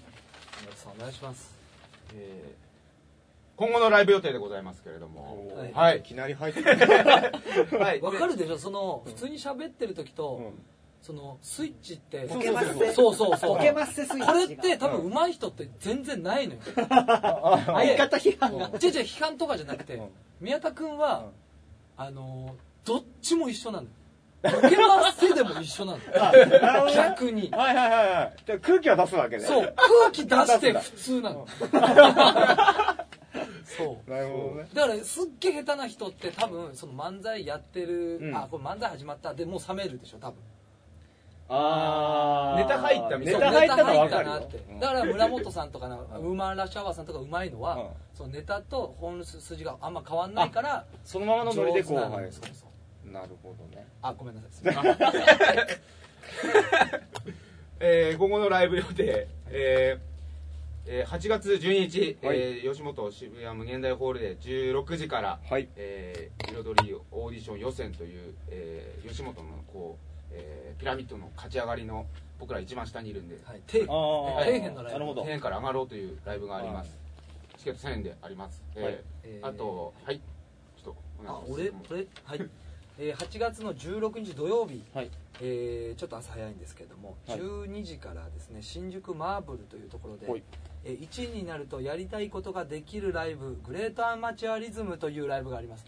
[0.61, 1.53] 皆さんお願いします。
[2.15, 2.62] えー
[3.55, 5.53] 今後のライブ予定でございますけれども。
[5.55, 5.71] はい。
[5.73, 5.99] はい。
[5.99, 6.61] いきなり入って
[7.77, 8.01] はい。
[8.01, 8.57] わかるでしょ？
[8.57, 10.61] その普通に喋ってる時と、うん。
[11.01, 13.57] そのスイッチってボケマッセそうそうそう。
[13.57, 14.27] ボケマッセスイッチが。
[14.27, 16.59] これって多分上手い人って全然ないのよ。
[16.75, 16.87] 相
[17.97, 18.67] 方批判が。
[18.67, 18.73] 違う違う
[19.03, 20.09] 批判とかじゃなくてうん。
[20.39, 21.25] 宮田君は
[21.97, 23.89] あのーどっちも一緒なのよ。
[24.43, 26.93] ボケマッセでも一緒なのなるほどね。
[26.95, 27.49] 逆に。
[27.51, 29.43] はいはいはい空気は出すわけね。
[29.45, 29.73] そう。
[29.75, 31.47] 空気出して普通なの
[33.77, 34.09] そう。
[34.09, 34.67] なるほどね。
[34.73, 38.35] だからすっげえ下手な人って多分その漫才やってる、うん。
[38.35, 40.37] あこれ漫才始まったでもう冷めるでしょ多分。
[41.49, 43.39] あネタ入ったみたいな。
[43.39, 47.87] ネタ入ったのは分かるよネタ入ったなってだから村本さんとかのウーマンラッシュアワーさんとかうまいのは、うん。
[48.13, 51.97] そのネタと本筋があんま変わんないからそのままのノリでこう。
[51.97, 52.65] 上手なのはいそうそ
[53.07, 53.11] う。
[53.11, 53.85] なるほどね。
[54.01, 54.51] あごめんなさい。
[54.53, 54.95] すいません。
[57.79, 60.12] えー今後のライブ予定、えー
[60.85, 62.37] えー8月12日、はい。
[62.39, 65.67] えー吉本渋谷無限大ホールで16時から、はい。
[65.75, 72.05] えー彩りオーディション予選という、えー吉本のこう、えーピラミッドの勝ち上がりの
[72.39, 73.61] 僕ら一番下にいるんで、はい。
[73.67, 74.61] 底辺。
[74.75, 74.93] のライブ。
[74.93, 75.23] なるほど。
[75.23, 76.97] 1000円から上がろうというライブがあります、
[77.57, 79.03] チケット1000円であります、えーはい。
[79.23, 80.17] えーあとはい。
[80.17, 81.93] ちょっとお願あいします。
[81.93, 82.49] 俺俺はい、
[82.99, 85.09] えー8月の16日土曜日、はい。
[85.41, 87.39] えーちょっと朝早いんですけども、はい。
[87.39, 90.43] 12時からですね新宿マーブルというところで、はい。
[90.51, 95.85] えー1位になるとやりたいことができるライブグレートアマチュアリズムというライブがあります。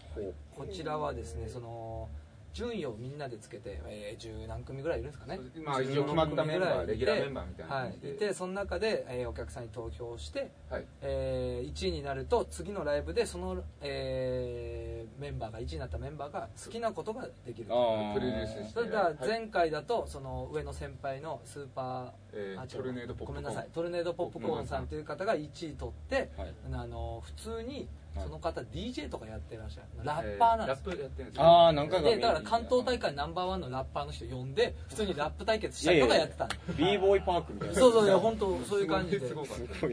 [0.56, 2.08] こちらはですねその
[2.56, 5.38] 順位をみんなでつけて、えー、10何組ぐらいいるんですかね。
[5.62, 10.84] まあ一応決まったメンバー16レギュラーメンバーみたいなはい、いてその中で、えーお客さんに投票して、はい。
[11.02, 18.72] えー1位になると次のライブでその、えーメンバーが1位になったメンバーが好きなことができるあプロデュースして。
[18.72, 19.16] それからはい。
[19.20, 23.42] 前回だとその上の先輩のスーパー、えートルネードポップコーン。
[23.42, 23.68] ごめんなさい。
[23.72, 26.54] トルネードポップコーンさんという方が1位取って、はい。
[26.72, 28.24] あの普通にはい。
[28.26, 29.86] その方 DJ とかやってらっしゃる。
[30.02, 30.92] ラッパーなんですよ。
[30.92, 31.42] ラップやってるんですよ。
[31.44, 36.50] ああ何回かでだから関東大会ナンバーワンのラッパーの人呼んで普通にラップ対決したりとかやってたの。
[36.76, 37.74] b ボーイパークみたいな。
[37.74, 39.28] そうそういや本当そういう感じで。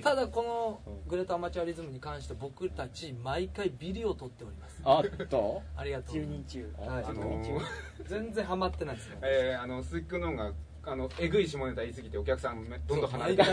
[0.01, 0.43] ただこ
[0.85, 4.81] のグレートアマチュアリズムに関して僕たち毎回ビリを取っております。
[4.85, 5.37] あった？
[5.77, 6.15] ありがとう。
[6.15, 6.73] 10人中。
[6.79, 7.03] はい。
[7.05, 7.59] あのー
[8.07, 9.17] 全然ハマってないですよ。
[9.21, 10.51] えー、あの鈴木君の方が
[10.85, 13.43] あのえぐい下ネタ言い過ぎてお客さんめどんどん離れて。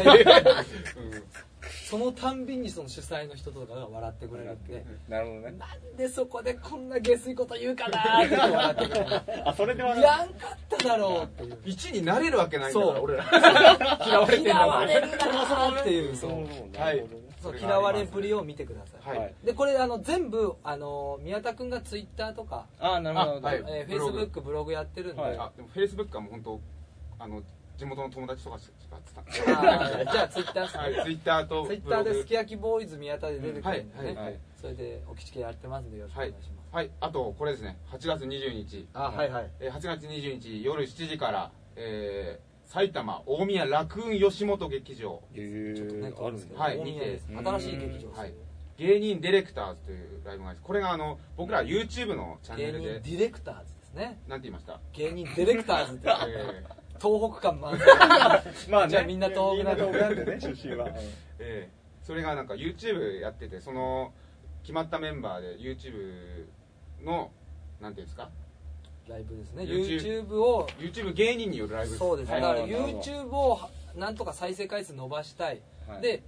[1.89, 2.45] そのた ん。
[2.47, 5.55] びにその主催の人とかが笑ってくれるんでなるほどね。
[5.59, 9.49] なんでそこでこんな下水こと言うかなーって笑ってくれる。
[9.49, 11.55] あそれではやんかっただろうっていう。
[11.66, 13.24] 1になれるわけないんだからそう俺ら
[14.07, 17.05] 嫌われてんだ嫌われるなーっていうそうはい
[17.41, 26.61] そう嫌われぶりを見てください、はいでこれあの全部あの宮田君がツイッターとか、ああなるほどあはいえー、フェイスブックブログやってるんで、はいあでもフェイスブックはもう本当
[27.21, 27.43] あの
[27.77, 34.39] 地元の友達とかしか使ってじゃあツイッターはいツイッターとツイッターですき焼きボーイズ宮田で出てくるんでね、うんはいはい。
[34.61, 37.79] それでお口系やってますんでよろしくお願いします、はいあとこれですね。
[37.91, 38.87] 8月20日。
[38.95, 39.51] あはいはい。
[39.61, 45.21] えー8月20日夜7時から、えー埼玉大宮ラクーン吉本劇場。
[45.35, 46.49] へちょっとねえあるんです。
[46.85, 48.35] 見て新しい劇場です、はい。
[48.77, 50.62] 芸人ディレクターズというライブがあります。
[50.62, 54.21] これがあの僕ら YouTube のチャンネ芸人ルでディレクターズですね。
[54.29, 54.79] なんて言いました？
[54.93, 56.09] 芸人ディレクターズって。
[56.29, 56.64] え
[57.01, 57.88] 東北感満載
[58.70, 58.90] まあね。
[58.90, 60.86] じゃあみんな東北なんでみんな東北なんでね出身は。
[60.92, 60.92] ー
[61.38, 61.68] え。
[61.74, 64.12] ーそれがなんか YouTube やっててその
[64.62, 66.46] 決まったメンバーで YouTube
[67.05, 67.30] の
[67.80, 68.30] なんていうんですか？
[69.09, 69.64] ライブですね。
[69.64, 73.59] YouTube を YouTube 芸人によるライブそうですね、はいだから YouTube を
[73.96, 76.03] なんとか再生回数伸ばしたい、はい。
[76.03, 76.22] で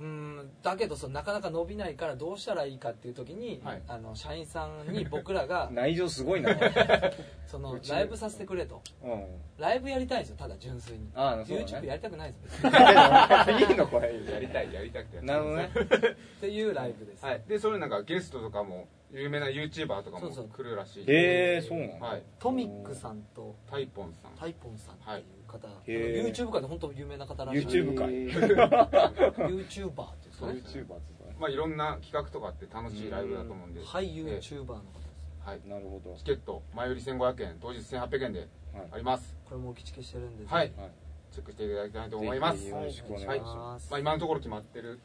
[0.00, 3.82] うんだけどそのなかなか伸びないからどうしたらいいかっていう時に、はい。
[3.86, 6.56] あの社員さんに僕らが 内情すごいな。
[7.46, 8.80] そのライブさせてくれと。
[9.02, 9.26] うん。
[9.58, 11.10] ライブやりたいんですよただ純粋に。
[11.14, 11.70] ああそうだね。
[11.70, 12.66] YouTube やりたくないです
[13.70, 14.24] いいのこれ。
[14.24, 15.20] やりたいやりたくて。
[15.20, 15.70] なるほどね。
[15.74, 17.42] っていうライブです、はい。
[17.46, 20.48] でそれなんかゲストとかも有名な YouTuber とかもそうそう。
[20.48, 21.04] 来るらしい。
[21.06, 22.22] へえそうなのはい。
[22.38, 24.30] トミックさんとタイポンさん。
[24.38, 26.32] タイポンさんっていう方、へー。
[26.32, 27.66] YouTube 界で本当有名な方らしい。
[27.66, 30.46] YouTube 界 YouTuber っていうんですか。
[30.46, 33.80] ね YouTuber ってさまあいろんな企画とかあって楽しいライブだと思うんで。
[33.84, 35.44] はいえ YouTuber の方です。
[35.44, 35.60] はい。
[35.66, 36.14] なるほど。
[36.16, 38.88] チケット前売り1500円当日1800円ではい。
[38.92, 39.36] あります。
[39.48, 40.72] これもお聞きしてるんではい。
[40.76, 40.90] はい。
[41.32, 42.58] チェックしていただきたいと思います。
[42.58, 43.40] ぜひよろしくお願いしはい。
[43.40, 43.90] ますます。
[43.90, 45.00] まあ今のところ決まってる。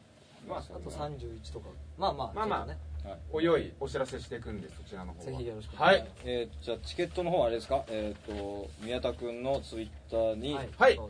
[0.48, 1.68] まああと31とか。
[1.98, 2.58] まあまあまあまあ。
[2.58, 2.78] ちょっとね
[3.32, 3.48] おい。
[3.48, 5.24] おいお知らせしていくんでそちらの方は。
[5.26, 6.22] ぜひよろしくおはい願いします。
[6.26, 7.84] えーじゃあチケットの方はあれですか？
[7.88, 10.68] えっ、と宮田君のツイッターに、はい。
[10.76, 11.00] はい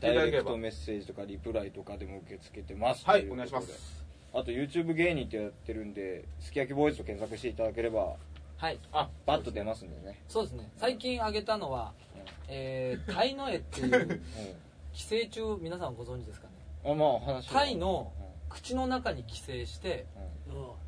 [0.00, 3.04] ダイレクトメッセージとかリプライとかでも受け付けてます。
[3.06, 4.02] はいお願いします。
[4.34, 8.14] あと YouTube 芸人ってやってるんですき焼きボーイズと検索していただければ
[8.56, 8.78] はい。
[8.92, 10.18] あバッと出ますんでね。
[10.28, 10.70] そうですね。
[10.78, 12.22] 最近挙げたのはうん。
[12.48, 14.20] えータイの絵っていう
[14.94, 16.52] 寄生虫皆さんご存知ですかね？
[16.86, 18.10] うんあまあ話はタイの
[18.48, 20.22] 口の中に寄生してうん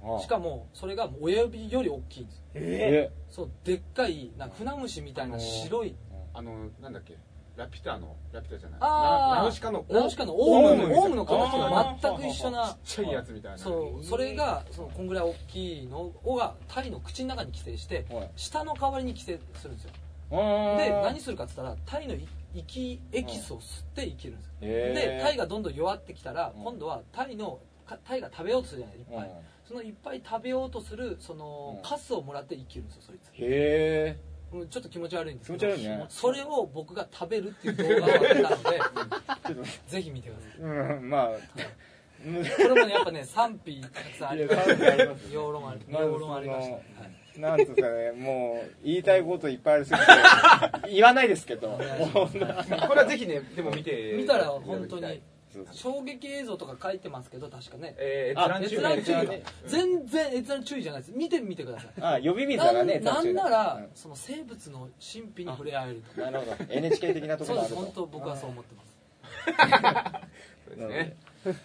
[0.03, 2.37] あしかもそれが親指より大きいんです。
[2.37, 3.11] よえ。
[3.31, 5.95] そうでっかいなんか船虫みたいな白い
[6.33, 7.17] あのなんだっけ？
[7.57, 8.79] ラピュタのラピュタじゃない。
[8.81, 10.83] あーナナウシカのナウシカのオウム。
[10.83, 13.59] オウムオウムの形が全く一緒なちっちゃいやつみたいな。
[13.59, 18.31] そうそれがそのこんぐらい大きいのがタイの口の中に寄生してはい。
[18.35, 19.91] 舌の代わりに寄生するんですよ。
[20.31, 24.53] で何するかっつったらタイのい息エキスを吸って生きるんですよ。
[24.63, 26.63] へーでタイがどんどん弱ってきたらうん。
[26.65, 29.19] 今度はタイのかタイが食べようとするじゃないいっぱい。
[29.19, 29.35] うん。
[29.45, 31.83] そのいっぱい食べようとするそのうん。
[31.83, 33.31] カスをもらって生きるんですよそいつ。
[33.35, 34.17] へ
[34.53, 35.53] うんちょっと気持ち悪いんです。
[35.53, 35.99] けど気持ち悪い。
[35.99, 38.51] ねそれを僕が食べるっていう動画を上げた
[39.51, 40.51] のでぜひ見てください。
[40.61, 41.29] えうんまあ。
[41.31, 41.41] うんこ
[42.27, 44.71] れもねやっぱね賛否たくさんあります。
[44.71, 45.31] いや賛否あります。
[45.31, 46.71] 評論ありまず評論ありまし
[47.35, 50.07] た、なんつうんですかねもう言いたいこといっぱいありすぎて
[50.91, 51.69] 言わないですけど。
[51.69, 55.21] これはぜひねでも見て見たら本当に
[55.73, 57.95] 衝撃映像とか書いてますけど確かね。
[57.99, 61.13] えー、あ閲閲覧注意全然閲覧注意じゃないです。
[61.15, 61.91] 見てみてください。
[62.01, 63.89] あ呼び水なだからねんなんなら、うん。
[63.95, 66.57] その生物の神秘に触れ合えるとなるほど。
[66.69, 67.75] NHK 的なとこそうでろがあると。
[67.75, 67.75] す。
[67.75, 68.95] 本当僕はそう思ってます。
[70.67, 71.17] そうですね。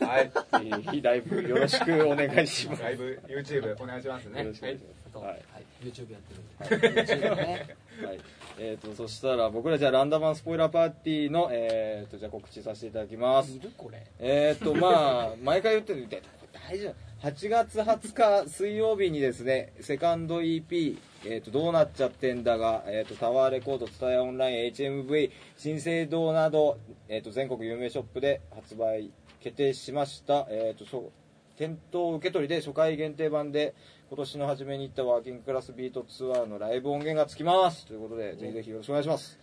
[0.02, 0.30] はい。
[0.30, 2.84] ぜひライブよろしくお願いします。
[2.84, 4.42] ライブ YouTube お願いしますね。
[4.42, 4.78] よろしくお願い。
[4.78, 5.40] しあと、ははい。
[5.84, 7.04] い YouTube やってるんで。
[7.06, 7.76] YouTube ね。
[8.06, 8.20] はい、
[8.62, 13.56] えー、とそしたら僕らじゃあランダマンスポイラーパーティーの、えー、とじゃあ告知させていただきます。
[13.56, 14.06] いるこれ。
[14.20, 17.10] えー、とまあ 毎回言ってるみたい大丈夫。
[17.22, 31.12] 8月20日水曜日にですねセカンド EP「えー、とどうなっちゃってんだが」えー、とタワーレコードツタヤオンライン HMV 新生堂など、えー、と全国有名ショップで発売決定しました、えー、とそう
[31.60, 33.76] 店頭受け取りで初回限定版で
[34.08, 37.86] 今年の初めに行ったワーキングクラスビートツアーのライブ音源がつきます。
[37.86, 39.38] ということでぜひぜひよろしくお願いします。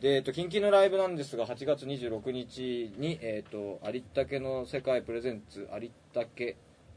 [0.00, 6.56] で、えっと、近々のライブなんですが8月26日に、えっと、有田家の世界プレゼンツ有田家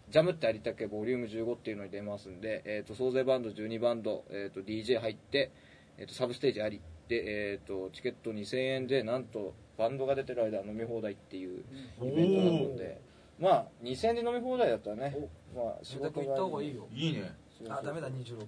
[0.09, 5.51] ジャムって有田家ボリューム15っていうのに出ますんで、えっと、総勢バンド12バンド、えっと、DJ 入って、
[5.99, 11.63] えっと、サブステージありで、えっと、チケット2000円でなんとバンドが出てる間飲み放題っていう
[12.01, 13.06] イベントなので
[13.39, 15.15] まあ2000円で飲み放題だったらね。
[15.55, 16.87] まあ仕事行った方がいいよ。
[16.93, 17.35] いいね。
[17.69, 18.45] あダメだ26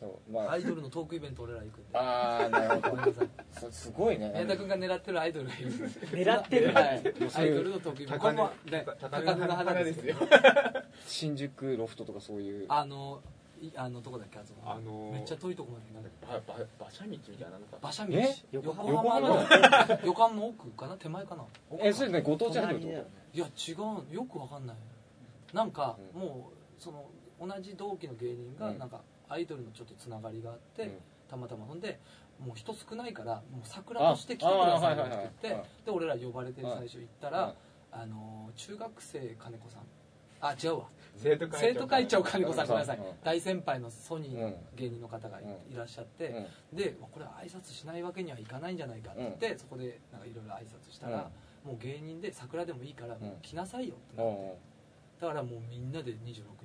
[0.00, 0.52] そうまあ。
[0.52, 1.98] アイドルのトークイベント俺ら行くんで。
[1.98, 2.90] ああなるほど。
[2.90, 3.28] ごめんなさい。
[3.52, 4.30] そすごいね。
[4.34, 5.70] 宮田君が狙ってるアイドルがいる。
[5.70, 6.72] 狙ってる。
[6.72, 7.02] はい。
[7.34, 8.20] アイドルのトークイベント。
[8.20, 10.16] こ高値こはね高値の花ですよ。
[11.06, 12.66] 新宿ロフトとかそういう。
[12.68, 13.39] あのい
[13.76, 17.76] あのどこだっけあそこあのーめっちゃ遠いとこまでなんだっけばば馬車道みたいなのか。
[17.82, 18.12] 馬車道。
[18.14, 18.34] え？
[18.52, 19.34] 横横浜の？
[19.44, 20.96] 浜 横浜の奥かな？
[20.96, 21.44] 手前かな？
[21.80, 23.72] えそれねご当地アイドルってこいや違
[24.12, 24.14] う。
[24.14, 24.76] よくわかんない。
[25.52, 26.20] なんかうん。
[26.20, 27.04] もうその
[27.40, 28.78] 同じ同期の芸人がうん。
[28.78, 30.98] なんかアイドルのちょっとつながりがあって、うん。
[31.28, 31.98] たまたまほんで
[32.38, 37.34] もう人少ないからもう桜として来てくださいよはいはいはいって言ってで俺ら呼ばれてはい最初行ったはい。
[37.34, 37.54] ら
[37.92, 39.82] あの中学生金子さん。
[40.42, 40.86] あ違うわ
[41.22, 45.44] 生徒会生徒会長金子さんうんごめんなさいうん大先輩のソニー芸人の方がい
[45.76, 46.76] らっしゃって、うん。
[46.76, 51.30] でこれ挨拶しないわけにはいかないんじゃないかって言って、そこでなんかいろいろ挨拶したら、
[51.64, 54.70] もう芸人で桜でもいいからもう来なさいよってなって、うん
[55.20, 56.16] だからもうみんなで26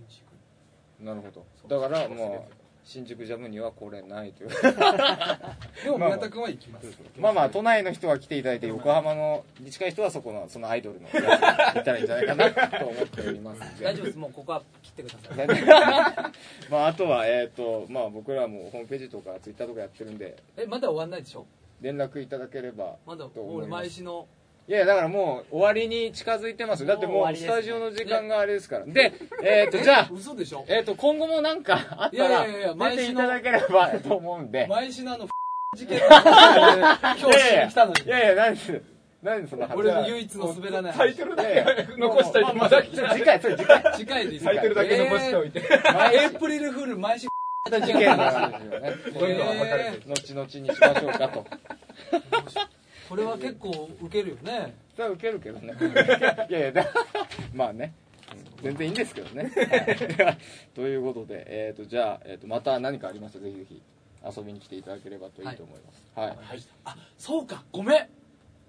[0.07, 1.03] 日行く。
[1.03, 1.45] なるほど。
[1.67, 4.49] だからもう新宿ジャムには来れないという。
[5.83, 6.87] でもまあ宮田君は行きます、
[7.19, 7.49] まあまあ。
[7.49, 13.83] 都内の人は来ていただいて横浜のに近い人はそこのそのアイドルのやつに行ったらいいんじゃないかなと思っております。
[13.83, 14.17] 大丈夫です。
[14.19, 15.47] もうここは切ってください。
[16.69, 20.37] まああとはえっ、とまあ僕らもホームページとかツイッターとかやってるんで。
[20.55, 21.45] えまだ終わんないでしょ？
[21.81, 24.27] 連絡いただければまだ俺毎日の
[24.67, 26.81] いやだからもう終わりに近づいてます。
[26.81, 28.85] よだってもうスタジオの時間があれですから。
[28.85, 29.13] で
[29.43, 30.65] えっ、とじゃあ嘘でしょ？
[30.67, 34.65] えっ、と今後もなんかあったらいやいやいや出ていただければと思うんで。
[34.67, 35.27] 毎日のあの
[35.77, 36.23] 事件の今
[37.15, 38.03] 日来たのに。
[38.05, 38.81] いやいや何で
[39.21, 41.65] 何でそんな俺の唯一の滑らないタイトルだけ
[41.97, 43.83] 残したいまあまあ次回それ次回。
[43.95, 47.27] 次回でタイトルだけ残しておいて、えーエイプリルフール毎週。
[47.67, 51.45] 事件の話 ですよねどんどん暴かれて後々にしましょうかと
[53.09, 54.75] これは結構ウケるよね。
[54.95, 55.73] それはウケるけどね。
[56.49, 56.85] いやいやだ
[57.53, 57.93] まあね。
[57.97, 60.37] うん全然いいんですけどね、はい。
[60.73, 63.39] ということで、えー、とじゃあ、えー、とまた何かありました？
[63.39, 63.81] らぜひぜひ。
[64.37, 66.11] 遊びに来ていただければといいと思います。
[66.15, 66.37] はい、
[66.85, 67.63] あそうか。
[67.71, 68.07] ごめん。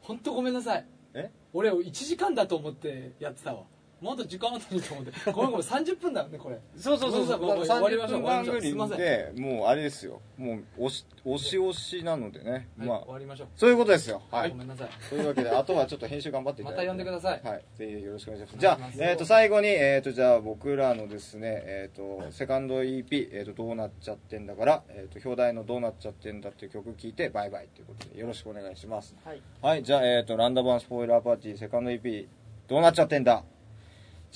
[0.03, 0.85] 本当ごめんなさい。
[1.15, 1.31] え？
[1.55, 3.65] 俺1時間だと思ってやってたわ
[4.01, 6.61] もっと時間あったのにと思ってごめんごめん30分だよねこれ。
[6.77, 7.39] そうそうそうそう。
[7.41, 8.97] ごめんなさい終わりましょ30う終わりましょうすいません。
[8.97, 10.21] 組でもうあれですよ。
[10.37, 13.49] もう押し押し押しなのでね、はい、まあ終わりましょう。
[13.57, 14.21] そういうことですよ。
[14.31, 14.89] はい、ごめんなさい。
[15.09, 17.41] というわけであとはちょっと編集頑張っていただいてまた呼んでください。
[17.43, 17.65] はい。
[17.75, 18.61] ぜひよろしくお願いします。
[18.61, 29.17] じゃあえっ、と最後にえっ、とじゃあ僕らのですねえっ、とセカンド EP えっ、とどうなっちゃってんだからえっ、と表題のどうなっちゃってんだっていう曲聴いてバイバイということでよろしくお願いします。
[29.25, 29.41] はい。
[29.63, 32.27] はい、じゃあ、えっ、と、ランダムワンスポイラーパーティーセカンド EP、
[32.69, 33.43] どうなっちゃってんだ？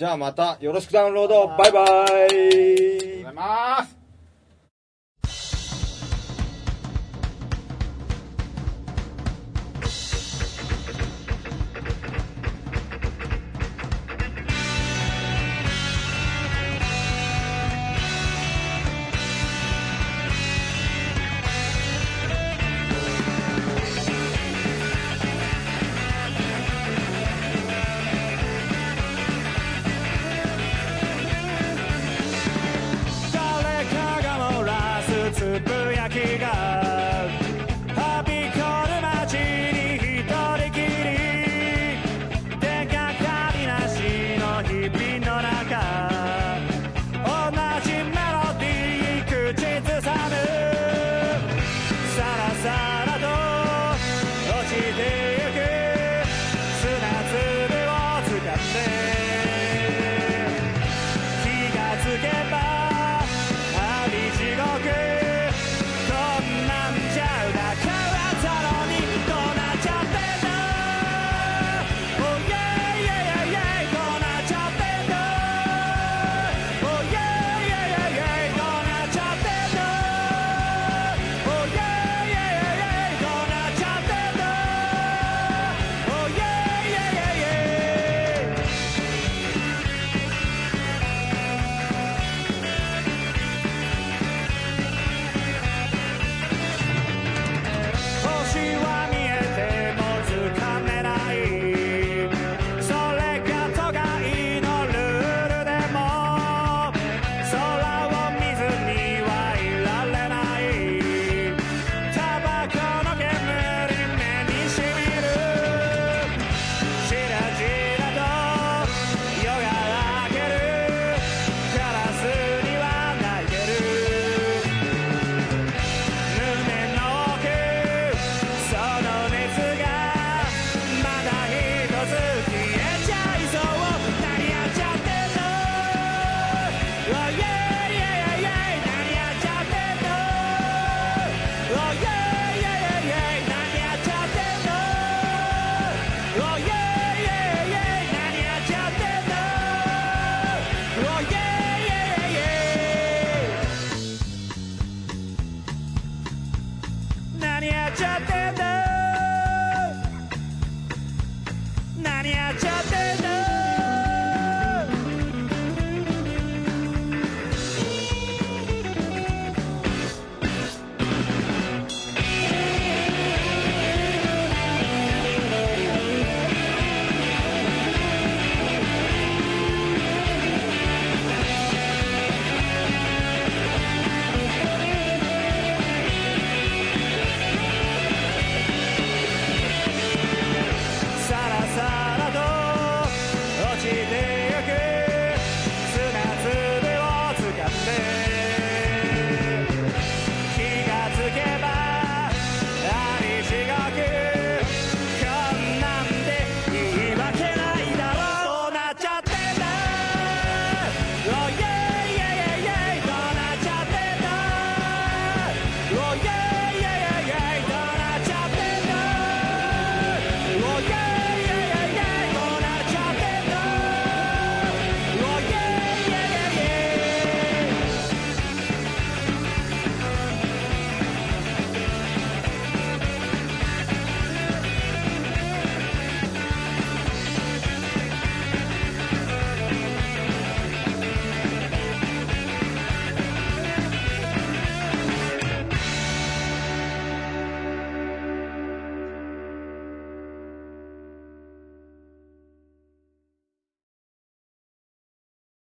[0.01, 1.47] じゃあまた、よろしくダウンロード。
[1.59, 1.85] バイバイ。
[1.85, 4.00] ありがとうございます。